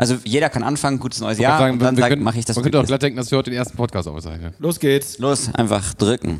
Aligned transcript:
Also 0.00 0.16
jeder 0.24 0.48
kann 0.48 0.62
anfangen, 0.62 0.98
gutes 0.98 1.20
neues 1.20 1.38
Jahr 1.38 1.60
wollte 1.60 1.74
und 1.74 1.78
dann 1.82 1.94
wir 1.94 2.00
sag- 2.04 2.08
können- 2.08 2.22
mache 2.22 2.38
ich 2.38 2.46
das. 2.46 2.56
Man 2.56 2.62
könnte 2.62 2.80
auch 2.80 2.86
glatt 2.86 3.02
denken, 3.02 3.18
dass 3.18 3.30
wir 3.30 3.36
heute 3.36 3.50
den 3.50 3.58
ersten 3.58 3.76
Podcast 3.76 4.08
aufzeichnen. 4.08 4.54
Los 4.58 4.80
geht's. 4.80 5.18
Los, 5.18 5.52
einfach 5.52 5.92
drücken. 5.92 6.38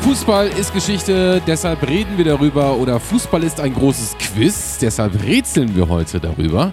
Fußball 0.00 0.48
ist 0.48 0.74
Geschichte, 0.74 1.40
deshalb 1.46 1.86
reden 1.88 2.18
wir 2.18 2.24
darüber. 2.24 2.76
Oder 2.76 2.98
Fußball 2.98 3.42
ist 3.44 3.60
ein 3.60 3.72
großes 3.74 4.16
Quiz, 4.18 4.78
deshalb 4.80 5.22
rätseln 5.22 5.74
wir 5.76 5.88
heute 5.88 6.18
darüber. 6.20 6.70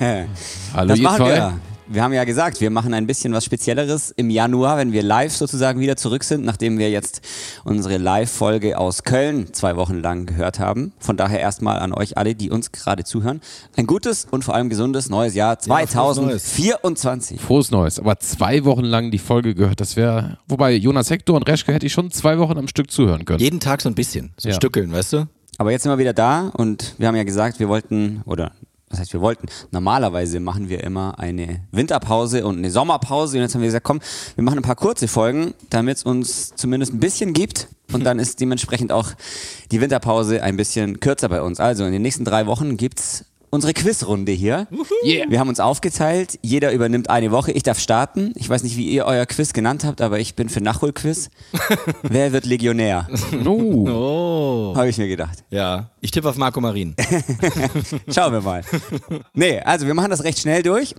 Hallo 0.74 0.88
Das 0.88 0.98
ihr 0.98 1.08
zwei. 1.08 1.34
wir. 1.36 1.60
Wir 1.92 2.04
haben 2.04 2.12
ja 2.12 2.22
gesagt, 2.22 2.60
wir 2.60 2.70
machen 2.70 2.94
ein 2.94 3.08
bisschen 3.08 3.32
was 3.32 3.44
Spezielleres 3.44 4.12
im 4.12 4.30
Januar, 4.30 4.76
wenn 4.76 4.92
wir 4.92 5.02
live 5.02 5.34
sozusagen 5.34 5.80
wieder 5.80 5.96
zurück 5.96 6.22
sind, 6.22 6.44
nachdem 6.44 6.78
wir 6.78 6.88
jetzt 6.88 7.20
unsere 7.64 7.96
Live-Folge 7.96 8.78
aus 8.78 9.02
Köln 9.02 9.52
zwei 9.52 9.74
Wochen 9.74 9.96
lang 10.00 10.24
gehört 10.26 10.60
haben. 10.60 10.92
Von 11.00 11.16
daher 11.16 11.40
erstmal 11.40 11.80
an 11.80 11.92
euch 11.92 12.16
alle, 12.16 12.36
die 12.36 12.48
uns 12.48 12.70
gerade 12.70 13.02
zuhören. 13.02 13.40
Ein 13.76 13.88
gutes 13.88 14.28
und 14.30 14.44
vor 14.44 14.54
allem 14.54 14.68
gesundes 14.68 15.08
neues 15.10 15.34
Jahr 15.34 15.58
frohes 15.60 15.90
2024. 15.90 17.40
Frohes 17.40 17.72
Neues. 17.72 17.98
Aber 17.98 18.20
zwei 18.20 18.64
Wochen 18.64 18.84
lang 18.84 19.10
die 19.10 19.18
Folge 19.18 19.56
gehört, 19.56 19.80
das 19.80 19.96
wäre. 19.96 20.38
Wobei 20.46 20.74
Jonas 20.74 21.10
Hector 21.10 21.34
und 21.34 21.42
Reschke 21.48 21.72
hätte 21.72 21.86
ich 21.86 21.92
schon 21.92 22.12
zwei 22.12 22.38
Wochen 22.38 22.56
am 22.56 22.68
Stück 22.68 22.92
zuhören 22.92 23.24
können. 23.24 23.40
Jeden 23.40 23.58
Tag 23.58 23.80
so 23.80 23.88
ein 23.88 23.96
bisschen. 23.96 24.32
So 24.36 24.48
Ja. 24.48 24.54
Stückeln, 24.54 24.92
weißt 24.92 25.14
du? 25.14 25.26
Aber 25.58 25.72
jetzt 25.72 25.82
sind 25.82 25.90
wir 25.90 25.98
wieder 25.98 26.12
da 26.12 26.52
und 26.54 26.94
wir 26.98 27.08
haben 27.08 27.16
ja 27.16 27.24
gesagt, 27.24 27.58
wir 27.58 27.68
wollten, 27.68 28.22
oder 28.26 28.52
was 28.90 28.98
heißt 28.98 29.12
wir 29.12 29.20
wollten, 29.20 29.46
normalerweise 29.70 30.40
machen 30.40 30.68
wir 30.68 30.82
immer 30.82 31.18
eine 31.18 31.60
Winterpause 31.70 32.44
und 32.44 32.58
eine 32.58 32.70
Sommerpause. 32.70 33.36
Und 33.36 33.42
jetzt 33.42 33.54
haben 33.54 33.60
wir 33.60 33.68
gesagt, 33.68 33.84
komm, 33.84 34.00
wir 34.34 34.42
machen 34.42 34.58
ein 34.58 34.62
paar 34.62 34.74
kurze 34.74 35.06
Folgen, 35.06 35.54
damit 35.70 35.98
es 35.98 36.02
uns 36.02 36.54
zumindest 36.56 36.92
ein 36.92 36.98
bisschen 36.98 37.32
gibt. 37.32 37.68
Und 37.92 38.04
dann 38.04 38.18
ist 38.18 38.40
dementsprechend 38.40 38.92
auch 38.92 39.10
die 39.70 39.80
Winterpause 39.80 40.42
ein 40.42 40.56
bisschen 40.56 40.98
kürzer 40.98 41.28
bei 41.28 41.40
uns. 41.40 41.60
Also 41.60 41.84
in 41.84 41.92
den 41.92 42.02
nächsten 42.02 42.24
drei 42.24 42.46
Wochen 42.46 42.76
gibt's 42.76 43.24
unsere 43.50 43.74
Quizrunde 43.74 44.32
hier. 44.32 44.66
Yeah. 45.04 45.28
Wir 45.28 45.40
haben 45.40 45.48
uns 45.48 45.60
aufgeteilt, 45.60 46.38
jeder 46.42 46.72
übernimmt 46.72 47.10
eine 47.10 47.30
Woche. 47.30 47.52
Ich 47.52 47.62
darf 47.62 47.78
starten. 47.78 48.32
Ich 48.36 48.48
weiß 48.48 48.62
nicht, 48.62 48.76
wie 48.76 48.88
ihr 48.88 49.04
euer 49.04 49.26
Quiz 49.26 49.52
genannt 49.52 49.84
habt, 49.84 50.00
aber 50.00 50.18
ich 50.18 50.34
bin 50.34 50.48
für 50.48 50.60
Nachholquiz. 50.60 51.30
Wer 52.02 52.32
wird 52.32 52.46
Legionär? 52.46 53.08
Oh. 53.44 53.88
Oh. 53.88 54.72
Habe 54.76 54.88
ich 54.88 54.98
mir 54.98 55.08
gedacht. 55.08 55.44
Ja. 55.50 55.90
Ich 56.00 56.10
tippe 56.10 56.28
auf 56.28 56.36
Marco 56.36 56.60
Marin. 56.60 56.94
Schauen 58.08 58.32
wir 58.32 58.40
mal. 58.40 58.62
Nee, 59.34 59.60
also 59.60 59.86
wir 59.86 59.94
machen 59.94 60.10
das 60.10 60.24
recht 60.24 60.38
schnell 60.38 60.62
durch. 60.62 60.94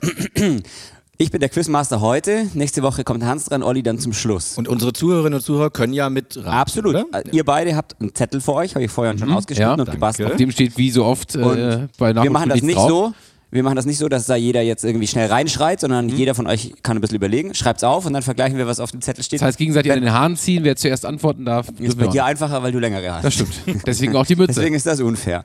Ich 1.22 1.30
bin 1.30 1.40
der 1.40 1.50
Quizmaster 1.50 2.02
heute. 2.02 2.48
Nächste 2.56 2.82
Woche 2.82 3.04
kommt 3.04 3.24
Hans 3.24 3.46
dran, 3.46 3.62
Olli 3.62 3.84
dann 3.84 4.00
zum 4.00 4.12
Schluss. 4.12 4.58
Und 4.58 4.68
unsere 4.68 4.92
Zuhörerinnen 4.92 5.38
und 5.38 5.42
Zuhörer 5.44 5.70
können 5.70 5.94
ja 5.94 6.10
mit 6.10 6.36
raten, 6.36 6.48
Absolut. 6.48 6.96
Oder? 6.96 7.06
Äh, 7.14 7.30
Ihr 7.32 7.46
beide 7.46 7.76
habt 7.76 7.96
einen 8.02 8.16
Zettel 8.16 8.42
vor 8.42 8.56
euch, 8.56 8.74
habe 8.74 8.86
ich 8.86 8.90
vorher 8.90 9.16
schon 9.16 9.32
ausgeschnitten 9.32 9.62
ja, 9.68 9.72
und 9.74 9.80
danke. 9.82 9.92
gebastelt. 9.92 10.32
Auf 10.32 10.38
dem 10.38 10.50
steht 10.50 10.80
wie 10.80 10.90
so 10.90 11.06
oft 11.06 11.36
äh, 11.36 11.88
bei 12.00 12.12
Nach 12.14 12.24
wir 12.24 12.32
machen 12.32 12.50
das 12.50 12.64
nicht 12.64 12.76
drauf. 12.76 12.90
so. 12.90 13.14
Wir 13.54 13.64
machen 13.64 13.76
das 13.76 13.86
nicht 13.86 13.98
so, 13.98 14.08
dass 14.08 14.26
da 14.28 14.36
jeder 14.36 14.62
jetzt 14.62 14.86
irgendwie 14.86 15.08
schnell 15.08 15.28
reinschreit, 15.28 15.82
sondern 15.82 16.06
Mhm. 16.08 16.16
jeder 16.16 16.36
von 16.36 16.48
euch 16.48 16.74
kann 16.84 16.98
ein 16.98 17.02
bisschen 17.02 17.18
überlegen, 17.18 17.54
schreibt's 17.54 17.84
auf 17.84 18.06
und 18.06 18.14
dann 18.14 18.22
vergleichen 18.24 18.58
wir, 18.58 18.66
was 18.66 18.80
auf 18.80 18.92
dem 18.92 19.02
Zettel 19.02 19.24
steht. 19.26 19.42
Das 19.42 19.48
heißt, 19.48 19.58
gegenseitig 19.58 19.92
an 19.92 20.00
den 20.00 20.14
Haaren 20.14 20.38
ziehen, 20.38 20.64
wer 20.64 20.78
zuerst 20.78 21.06
antworten 21.06 21.44
darf. 21.44 21.68
ist 21.78 21.98
bei 21.98 22.08
dir 22.08 22.24
einfacher, 22.24 22.64
weil 22.64 22.72
du 22.72 22.80
längere 22.80 23.14
hast. 23.14 23.26
Das 23.26 23.34
stimmt. 23.34 23.54
Deswegen 23.86 24.16
auch 24.16 24.26
die 24.26 24.38
Mütze. 24.38 24.54
Deswegen 24.54 24.74
ist 24.76 24.86
das 24.86 25.02
unfair. 25.02 25.44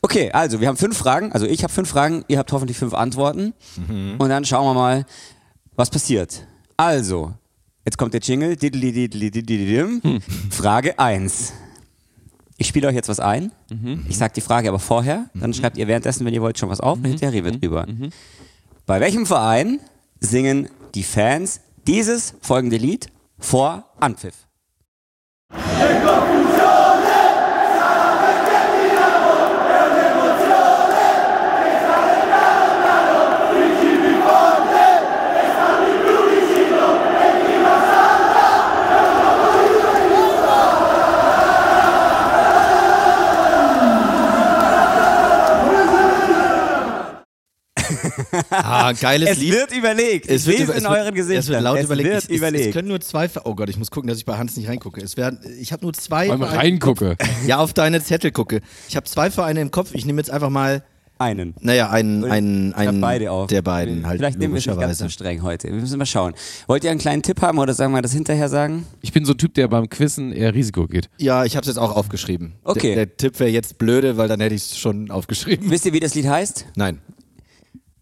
Okay, 0.00 0.30
also 0.32 0.60
wir 0.60 0.68
haben 0.68 0.78
fünf 0.78 0.96
Fragen. 0.96 1.32
Also 1.32 1.44
ich 1.46 1.62
habe 1.62 1.72
fünf 1.72 1.88
Fragen, 1.90 2.24
ihr 2.28 2.38
habt 2.38 2.50
hoffentlich 2.50 2.78
fünf 2.78 2.94
Antworten. 2.94 3.52
Und 4.18 4.28
dann 4.30 4.44
schauen 4.46 4.64
wir 4.66 4.74
mal, 4.74 5.04
was 5.76 5.90
passiert. 5.90 6.46
Also, 6.78 7.32
jetzt 7.84 7.98
kommt 7.98 8.14
der 8.14 8.20
Jingle. 8.20 8.54
Diddly-diddly-diddly-dim. 8.56 10.20
Frage 10.50 10.98
1. 10.98 11.52
Ich 12.56 12.68
spiele 12.68 12.86
euch 12.88 12.94
jetzt 12.94 13.08
was 13.08 13.20
ein. 13.20 13.50
Ich 14.08 14.16
sage 14.16 14.32
die 14.34 14.40
Frage 14.40 14.68
aber 14.68 14.78
vorher. 14.78 15.26
Dann 15.34 15.52
schreibt 15.54 15.76
ihr 15.76 15.88
währenddessen, 15.88 16.24
wenn 16.24 16.32
ihr 16.34 16.42
wollt, 16.42 16.58
schon 16.58 16.68
was 16.68 16.80
auf. 16.80 16.98
Und 16.98 17.04
hinterher 17.06 17.32
reden 17.32 17.46
wir 17.46 17.58
drüber. 17.58 17.86
Bei 18.86 19.00
welchem 19.00 19.26
Verein 19.26 19.80
singen 20.20 20.68
die 20.94 21.02
Fans 21.02 21.60
dieses 21.86 22.34
folgende 22.40 22.76
Lied 22.76 23.08
vor 23.38 23.84
Anpfiff? 23.98 24.34
Ah, 48.84 48.92
geiles 48.92 49.30
Es 49.30 49.38
Lied. 49.38 49.52
wird 49.52 49.76
überlegt. 49.76 50.28
Es 50.28 50.46
wird, 50.46 50.56
Ich 50.56 50.62
über- 50.64 50.72
es 50.76 50.78
in 50.82 50.84
wird- 50.90 50.92
euren 51.00 51.14
Gesichtern. 51.14 51.38
Es 51.40 51.48
wird 51.48 51.62
laut 51.62 51.78
es 51.78 51.84
überlegt. 51.84 52.08
Wird 52.08 52.18
es, 52.18 52.24
es, 52.24 52.36
überlegt. 52.36 52.66
es 52.66 52.72
können 52.74 52.88
nur 52.88 53.00
zwei. 53.00 53.28
Ver 53.28 53.42
oh 53.46 53.54
Gott, 53.54 53.68
ich 53.68 53.78
muss 53.78 53.90
gucken, 53.90 54.08
dass 54.08 54.18
ich 54.18 54.24
bei 54.24 54.36
Hans 54.36 54.56
nicht 54.56 54.68
reingucke. 54.68 55.00
Es 55.00 55.16
werden, 55.16 55.38
ich 55.60 55.72
habe 55.72 55.82
nur 55.84 55.92
zwei. 55.94 56.28
Weil 56.28 56.38
Vereine- 56.38 56.58
reingucke. 56.58 57.16
Ja, 57.46 57.58
auf 57.58 57.72
deine 57.72 58.02
Zettel 58.02 58.30
gucke. 58.32 58.60
Ich 58.88 58.96
habe 58.96 59.06
zwei 59.06 59.30
Vereine 59.30 59.60
im 59.60 59.70
Kopf. 59.70 59.90
Ich 59.94 60.04
nehme 60.06 60.20
jetzt 60.20 60.30
einfach 60.30 60.50
mal, 60.50 60.82
einen. 61.18 61.54
naja, 61.60 61.90
einen, 61.90 62.24
einen, 62.24 62.70
Ich 62.70 62.76
einen 62.76 63.00
beide 63.00 63.30
auf. 63.30 63.46
der 63.46 63.62
beiden 63.62 64.04
halt 64.06 64.18
Vielleicht 64.18 64.38
nehmen 64.38 64.52
wir 64.54 64.58
es 64.58 64.66
nicht 64.66 64.78
ganz 64.80 64.98
so 64.98 65.08
streng 65.08 65.42
heute. 65.42 65.68
Wir 65.68 65.74
müssen 65.80 65.96
mal 65.96 66.06
schauen. 66.06 66.34
Wollt 66.66 66.82
ihr 66.84 66.90
einen 66.90 66.98
kleinen 66.98 67.22
Tipp 67.22 67.40
haben 67.40 67.58
oder 67.58 67.72
sagen 67.72 67.92
wir 67.92 68.02
das 68.02 68.12
hinterher 68.12 68.48
sagen? 68.48 68.84
Ich 69.00 69.12
bin 69.12 69.24
so 69.24 69.32
ein 69.32 69.38
Typ, 69.38 69.54
der 69.54 69.68
beim 69.68 69.88
Quizzen 69.88 70.32
eher 70.32 70.52
Risiko 70.54 70.86
geht. 70.88 71.08
Ja, 71.18 71.44
ich 71.44 71.54
habe 71.56 71.62
es 71.62 71.68
jetzt 71.68 71.78
auch 71.78 71.94
aufgeschrieben. 71.94 72.54
Okay. 72.64 72.94
Der, 72.96 73.06
der 73.06 73.16
Tipp 73.16 73.38
wäre 73.38 73.50
jetzt 73.50 73.78
blöde, 73.78 74.16
weil 74.16 74.26
dann 74.28 74.40
hätte 74.40 74.54
ich 74.56 74.62
es 74.72 74.76
schon 74.78 75.10
aufgeschrieben. 75.10 75.70
Wisst 75.70 75.86
ihr, 75.86 75.92
wie 75.92 76.00
das 76.00 76.14
Lied 76.16 76.26
heißt? 76.26 76.66
Nein. 76.74 76.98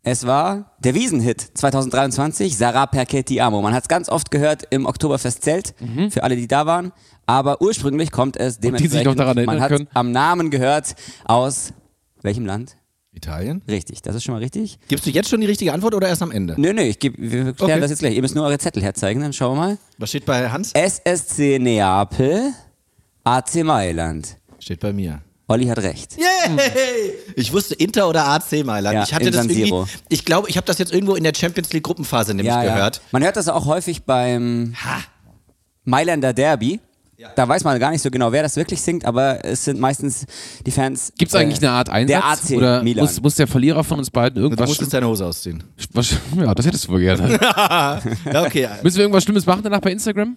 Es 0.04 0.26
war 0.26 0.72
der 0.80 0.94
Wiesenhit 0.96 1.40
2023, 1.54 2.56
Sarah 2.56 2.84
Perché 2.86 3.22
Ti 3.24 3.40
Amo. 3.40 3.62
Man 3.62 3.72
hat 3.72 3.84
es 3.84 3.88
ganz 3.88 4.08
oft 4.08 4.32
gehört 4.32 4.64
im 4.70 4.84
Oktoberfestzelt, 4.84 5.74
für 6.10 6.24
alle, 6.24 6.34
die 6.34 6.48
da 6.48 6.66
waren. 6.66 6.90
Aber 7.24 7.62
ursprünglich 7.62 8.10
kommt 8.10 8.36
es 8.36 8.58
die 8.58 8.66
sich 8.70 8.78
dementsprechend, 8.78 9.06
noch 9.06 9.14
daran 9.14 9.36
erinnern 9.36 9.54
man 9.56 9.62
hat 9.62 9.68
können? 9.70 9.88
am 9.94 10.10
Namen 10.10 10.50
gehört, 10.50 10.96
aus 11.24 11.72
welchem 12.22 12.46
Land? 12.46 12.76
Italien? 13.14 13.62
Richtig, 13.68 14.02
das 14.02 14.16
ist 14.16 14.24
schon 14.24 14.32
mal 14.34 14.38
richtig. 14.40 14.80
Gibst 14.88 15.06
du 15.06 15.10
jetzt 15.10 15.28
schon 15.28 15.40
die 15.40 15.46
richtige 15.46 15.72
Antwort 15.72 15.94
oder 15.94 16.08
erst 16.08 16.22
am 16.22 16.32
Ende? 16.32 16.54
Nö, 16.60 16.72
nö, 16.72 16.82
ich 16.82 16.98
geb, 16.98 17.14
wir 17.18 17.52
klären 17.52 17.54
Okay. 17.60 17.80
das 17.80 17.90
jetzt 17.90 17.98
gleich. 18.00 18.14
Ihr 18.16 18.22
müsst 18.22 18.34
nur 18.34 18.44
eure 18.44 18.58
Zettel 18.58 18.82
herzeigen, 18.82 19.20
dann 19.20 19.32
schauen 19.32 19.56
wir 19.56 19.60
mal. 19.66 19.78
Was 19.98 20.08
steht 20.08 20.24
bei 20.24 20.50
Hans? 20.50 20.72
SSC 20.72 21.58
Neapel, 21.60 22.52
AC 23.22 23.62
Mailand. 23.62 24.36
Steht 24.58 24.80
bei 24.80 24.92
mir. 24.92 25.20
Olli 25.48 25.66
hat 25.66 25.78
recht. 25.78 26.16
Yay! 26.16 27.12
Ich 27.36 27.52
wusste 27.52 27.74
Inter 27.74 28.08
oder 28.08 28.26
AC 28.26 28.64
Mailand. 28.64 28.94
Ja, 28.94 29.02
ich 29.02 29.12
hatte 29.12 29.26
in 29.26 29.32
das 29.32 29.42
San 29.42 29.50
irgendwie. 29.50 29.66
Siro. 29.66 29.88
Ich 30.08 30.24
glaube, 30.24 30.48
ich 30.48 30.56
habe 30.56 30.66
das 30.66 30.78
jetzt 30.78 30.92
irgendwo 30.92 31.14
in 31.14 31.24
der 31.24 31.34
Champions 31.34 31.72
League 31.72 31.82
Gruppenphase 31.84 32.34
nämlich 32.34 32.54
gehört. 32.54 33.00
Man 33.10 33.22
hört 33.22 33.36
das 33.36 33.48
auch 33.48 33.66
häufig 33.66 34.04
beim 34.04 34.74
Mailänder 35.84 36.32
Derby. 36.32 36.80
Da 37.36 37.48
weiß 37.48 37.62
man 37.62 37.78
gar 37.78 37.90
nicht 37.92 38.02
so 38.02 38.10
genau, 38.10 38.32
wer 38.32 38.42
das 38.42 38.56
wirklich 38.56 38.80
singt, 38.82 39.04
aber 39.04 39.44
es 39.44 39.64
sind 39.64 39.78
meistens 39.78 40.26
die 40.66 40.72
Fans. 40.72 41.12
Gibt 41.16 41.32
es 41.32 41.38
eigentlich 41.38 41.62
äh, 41.62 41.66
eine 41.66 41.76
Art 41.76 41.88
Einsatz? 41.88 42.08
Der 42.48 42.56
AC 42.56 42.56
oder 42.58 42.82
Milan. 42.82 43.04
muss, 43.04 43.20
muss 43.20 43.36
der 43.36 43.46
Verlierer 43.46 43.84
von 43.84 43.98
uns 44.00 44.10
beiden 44.10 44.36
Du 44.36 44.42
irgendwas 44.42 44.68
musst 44.68 44.80
jetzt 44.80 44.92
deine 44.92 45.06
Hose 45.06 45.24
ausziehen. 45.26 45.62
was, 45.92 46.10
Ja, 46.36 46.52
das 46.52 46.66
hättest 46.66 46.88
du 46.88 46.92
wohl 46.92 47.00
gerne. 47.00 47.38
Ja, 47.40 48.42
okay. 48.44 48.68
Müssen 48.82 48.96
wir 48.96 49.02
irgendwas 49.04 49.22
Schlimmes 49.22 49.46
machen 49.46 49.62
danach 49.62 49.80
bei 49.80 49.92
Instagram? 49.92 50.36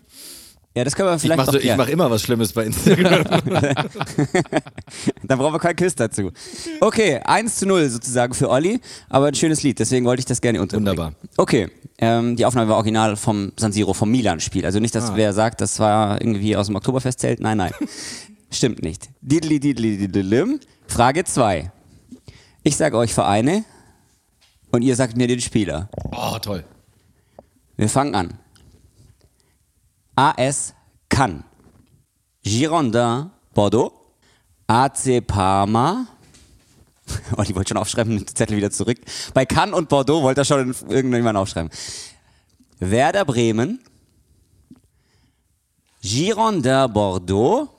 Ja, 0.76 0.84
das 0.84 0.96
können 0.96 1.10
wir 1.10 1.16
Ich 1.16 1.22
vielleicht 1.22 1.38
mache 1.38 1.46
noch 1.48 1.54
so, 1.54 1.58
ich 1.58 1.64
klären. 1.64 1.78
mach 1.78 1.88
immer 1.88 2.12
was 2.12 2.22
Schlimmes 2.22 2.52
bei 2.54 2.66
Instagram. 2.66 3.24
Dann 5.24 5.38
brauchen 5.40 5.54
wir 5.54 5.60
kein 5.60 5.76
Quiz 5.76 5.96
dazu. 5.96 6.32
Okay, 6.82 7.20
1 7.24 7.56
zu 7.58 7.66
0 7.66 7.90
sozusagen 7.90 8.34
für 8.34 8.50
Olli, 8.50 8.80
aber 9.10 9.28
ein 9.28 9.36
schönes 9.36 9.64
Lied, 9.64 9.80
deswegen 9.80 10.06
wollte 10.06 10.20
ich 10.20 10.26
das 10.26 10.42
gerne 10.42 10.62
unterbringen. 10.62 10.88
Wunderbar. 10.88 11.14
Okay, 11.38 11.70
ähm, 11.98 12.36
die 12.36 12.46
Aufnahme 12.46 12.70
war 12.70 12.76
original 12.78 13.16
vom 13.16 13.52
San 13.58 13.72
Siro, 13.72 13.94
vom 13.94 14.12
Milan-Spiel. 14.12 14.66
Also 14.66 14.80
nicht, 14.80 14.94
dass 14.96 15.12
Ah. 15.12 15.16
wer 15.16 15.34
sagt, 15.34 15.62
das 15.62 15.80
war 15.80 16.20
irgendwie 16.22 16.56
aus 16.58 16.68
dem 16.68 16.76
Oktoberfestzelt. 16.76 17.40
Nein, 17.40 17.58
nein. 17.58 17.72
Stimmt 18.52 18.84
nicht. 18.84 19.10
Didli, 19.22 19.60
didli, 19.60 19.98
didlim. 20.08 20.60
Frage 20.88 21.24
2. 21.24 21.72
Ich 22.64 22.76
sage 22.78 22.98
euch 22.98 23.14
Vereine 23.14 23.64
und 24.72 24.82
ihr 24.82 24.96
sagt 24.96 25.16
mir 25.18 25.28
den 25.28 25.40
Spieler. 25.42 25.90
oh, 26.12 26.38
toll. 26.40 26.64
Wir 27.78 27.90
fangen 27.90 28.16
an. 28.16 28.34
AS 30.16 30.74
Cannes, 31.10 31.44
Girondin 32.44 33.30
Bordeaux, 33.54 33.92
AC 34.68 35.26
Parma. 35.26 36.08
Oh, 37.38 37.44
die 37.44 37.54
wollte 37.56 37.70
schon 37.70 37.78
aufschreiben, 37.78 38.18
den 38.18 38.26
Zettel 38.28 38.58
wieder 38.58 38.72
zurück. 38.72 38.98
Bei 39.36 39.46
Cannes 39.46 39.76
und 39.76 39.90
Bordeaux 39.90 40.24
wollte 40.24 40.42
er 40.42 40.46
schon 40.46 40.76
irgendjemand 40.90 41.38
aufschreiben. 41.38 41.70
Werder 42.80 43.26
Bremen, 43.26 43.80
Girondin 46.02 46.92
Bordeaux, 46.92 47.70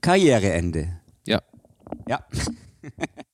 Karriereende. 0.00 1.00
Ja. 1.24 1.40
Ja. 2.08 2.24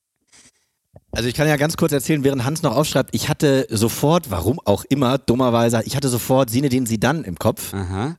Also 1.16 1.30
ich 1.30 1.34
kann 1.34 1.48
ja 1.48 1.56
ganz 1.56 1.78
kurz 1.78 1.92
erzählen, 1.92 2.22
während 2.24 2.44
Hans 2.44 2.62
noch 2.62 2.76
aufschreibt, 2.76 3.14
ich 3.14 3.30
hatte 3.30 3.66
sofort, 3.70 4.30
warum 4.30 4.60
auch 4.66 4.84
immer, 4.84 5.16
dummerweise, 5.16 5.80
ich 5.86 5.96
hatte 5.96 6.10
sofort 6.10 6.50
Sinedin 6.50 6.84
Sidan 6.84 7.24
im 7.24 7.38
Kopf. 7.38 7.72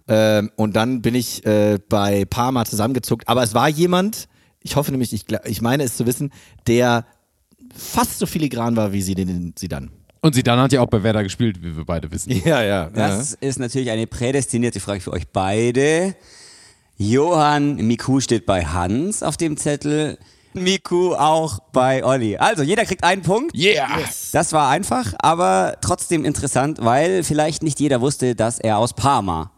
Ähm, 0.07 0.49
und 0.55 0.75
dann 0.75 1.03
bin 1.03 1.13
ich 1.13 1.45
äh, 1.45 1.77
bei 1.89 2.25
Parma 2.25 2.65
zusammengezuckt. 2.65 3.27
Aber 3.27 3.43
es 3.43 3.53
war 3.53 3.69
jemand, 3.69 4.27
ich 4.63 4.75
hoffe 4.77 4.89
nämlich, 4.89 5.13
ich, 5.13 5.25
ich 5.45 5.61
meine 5.61 5.83
es 5.83 5.95
zu 5.95 6.07
wissen, 6.07 6.31
der 6.65 7.05
fast 7.75 8.17
so 8.17 8.25
filigran 8.25 8.75
war 8.75 8.91
wie 8.93 9.03
Sinedin 9.03 9.53
Sidan. 9.55 9.91
Und 10.21 10.33
sie 10.33 10.41
dann 10.41 10.59
hat 10.59 10.73
ja 10.73 10.81
auch 10.81 10.89
bei 10.89 11.03
Werder 11.03 11.21
gespielt, 11.21 11.61
wie 11.61 11.77
wir 11.77 11.85
beide 11.85 12.11
wissen. 12.11 12.31
Ja, 12.45 12.63
ja. 12.63 12.89
Das 12.89 13.35
ist 13.35 13.59
natürlich 13.59 13.91
eine 13.91 14.07
prädestinierte 14.07 14.79
Frage 14.79 15.01
für 15.01 15.11
euch 15.11 15.27
beide. 15.27 16.15
Johann 16.97 17.75
Miku 17.75 18.19
steht 18.21 18.47
bei 18.47 18.65
Hans 18.65 19.21
auf 19.21 19.37
dem 19.37 19.55
Zettel. 19.55 20.17
Miku 20.63 21.13
auch 21.15 21.59
bei 21.71 22.03
Olli. 22.03 22.37
Also, 22.37 22.63
jeder 22.63 22.85
kriegt 22.85 23.03
einen 23.03 23.21
Punkt. 23.21 23.55
Yeah! 23.55 23.87
Das 24.31 24.53
war 24.53 24.69
einfach, 24.69 25.13
aber 25.19 25.77
trotzdem 25.81 26.25
interessant, 26.25 26.79
weil 26.81 27.23
vielleicht 27.23 27.63
nicht 27.63 27.79
jeder 27.79 28.01
wusste, 28.01 28.35
dass 28.35 28.59
er 28.59 28.77
aus 28.77 28.93
Parma. 28.93 29.51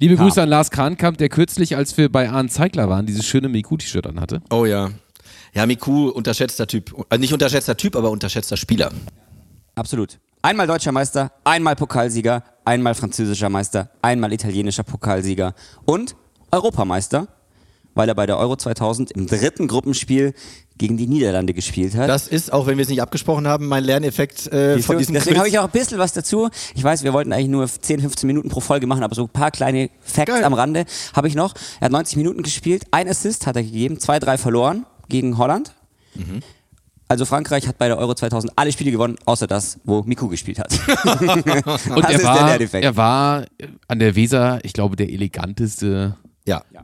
Liebe 0.00 0.16
Grüße 0.16 0.42
an 0.42 0.48
Lars 0.48 0.70
Krankamp, 0.70 1.18
der 1.18 1.28
kürzlich, 1.28 1.76
als 1.76 1.96
wir 1.96 2.10
bei 2.10 2.28
Arndt 2.28 2.52
Zeigler 2.52 2.88
waren, 2.88 3.06
dieses 3.06 3.24
schöne 3.24 3.48
Miku-T-Shirt 3.48 4.06
anhatte. 4.06 4.42
Oh 4.50 4.64
ja. 4.64 4.90
Ja, 5.54 5.66
Miku, 5.66 6.08
unterschätzter 6.08 6.66
Typ. 6.66 6.94
Äh, 7.10 7.18
nicht 7.18 7.32
unterschätzter 7.32 7.76
Typ, 7.76 7.94
aber 7.94 8.10
unterschätzter 8.10 8.56
Spieler. 8.56 8.90
Absolut. 9.76 10.18
Einmal 10.42 10.66
deutscher 10.66 10.92
Meister, 10.92 11.32
einmal 11.44 11.74
Pokalsieger, 11.74 12.42
einmal 12.64 12.94
französischer 12.94 13.48
Meister, 13.48 13.88
einmal 14.02 14.32
italienischer 14.32 14.82
Pokalsieger 14.82 15.54
und 15.86 16.16
Europameister, 16.50 17.28
weil 17.94 18.08
er 18.08 18.14
bei 18.14 18.26
der 18.26 18.38
Euro 18.38 18.56
2000 18.56 19.10
im 19.12 19.26
dritten 19.26 19.68
Gruppenspiel 19.68 20.34
gegen 20.76 20.96
die 20.96 21.06
Niederlande 21.06 21.54
gespielt 21.54 21.94
hat. 21.94 22.08
Das 22.08 22.26
ist, 22.26 22.52
auch 22.52 22.66
wenn 22.66 22.76
wir 22.76 22.82
es 22.82 22.88
nicht 22.88 23.00
abgesprochen 23.00 23.46
haben, 23.46 23.66
mein 23.66 23.84
Lerneffekt 23.84 24.52
äh, 24.52 24.78
von 24.80 24.98
diesem 24.98 25.14
Deswegen 25.14 25.38
habe 25.38 25.48
ich 25.48 25.58
auch 25.58 25.64
ein 25.64 25.70
bisschen 25.70 25.98
was 25.98 26.12
dazu. 26.12 26.48
Ich 26.74 26.82
weiß, 26.82 27.04
wir 27.04 27.12
wollten 27.12 27.32
eigentlich 27.32 27.48
nur 27.48 27.66
10, 27.66 28.00
15 28.00 28.26
Minuten 28.26 28.48
pro 28.48 28.60
Folge 28.60 28.86
machen, 28.86 29.04
aber 29.04 29.14
so 29.14 29.22
ein 29.22 29.28
paar 29.28 29.50
kleine 29.50 29.90
Facts 30.00 30.32
Geil. 30.32 30.44
am 30.44 30.52
Rande 30.52 30.84
habe 31.14 31.28
ich 31.28 31.34
noch. 31.34 31.54
Er 31.80 31.86
hat 31.86 31.92
90 31.92 32.16
Minuten 32.16 32.42
gespielt, 32.42 32.84
ein 32.90 33.08
Assist 33.08 33.46
hat 33.46 33.56
er 33.56 33.62
gegeben, 33.62 34.00
zwei, 34.00 34.18
drei 34.18 34.36
verloren 34.36 34.84
gegen 35.08 35.38
Holland. 35.38 35.74
Mhm. 36.14 36.40
Also 37.06 37.26
Frankreich 37.26 37.68
hat 37.68 37.78
bei 37.78 37.86
der 37.86 37.98
Euro 37.98 38.14
2000 38.14 38.54
alle 38.56 38.72
Spiele 38.72 38.90
gewonnen, 38.90 39.16
außer 39.26 39.46
das, 39.46 39.78
wo 39.84 40.02
Miku 40.02 40.28
gespielt 40.28 40.58
hat. 40.58 40.72
Und 41.04 42.04
das 42.04 42.12
er 42.12 42.24
war, 42.24 42.60
er 42.60 42.96
war 42.96 43.44
an 43.88 43.98
der 43.98 44.16
Weser, 44.16 44.58
ich 44.64 44.72
glaube, 44.72 44.96
der 44.96 45.10
eleganteste. 45.10 46.16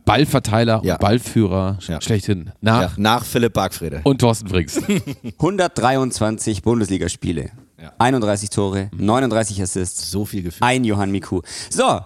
Ballverteiler 0.04 0.80
Ja. 0.84 0.94
und 0.94 1.00
Ballführer 1.00 1.78
Ja. 1.86 2.00
schlechthin. 2.00 2.50
Nach 2.60 2.80
ja. 2.82 2.92
Nach 2.96 3.24
Philipp 3.24 3.52
Bargfrede. 3.52 4.00
und 4.04 4.20
Thorsten 4.20 4.48
Frings. 4.48 4.80
123 5.38 6.62
Bundesligaspiele, 6.62 7.50
Ja. 7.80 7.92
31 7.98 8.50
Tore, 8.50 8.90
39 8.96 9.60
Assists, 9.62 10.10
So 10.10 10.24
viel 10.24 10.42
Gefühl. 10.42 10.62
ein 10.66 10.84
Johann 10.84 11.10
Miku. 11.10 11.40
So, 11.70 12.00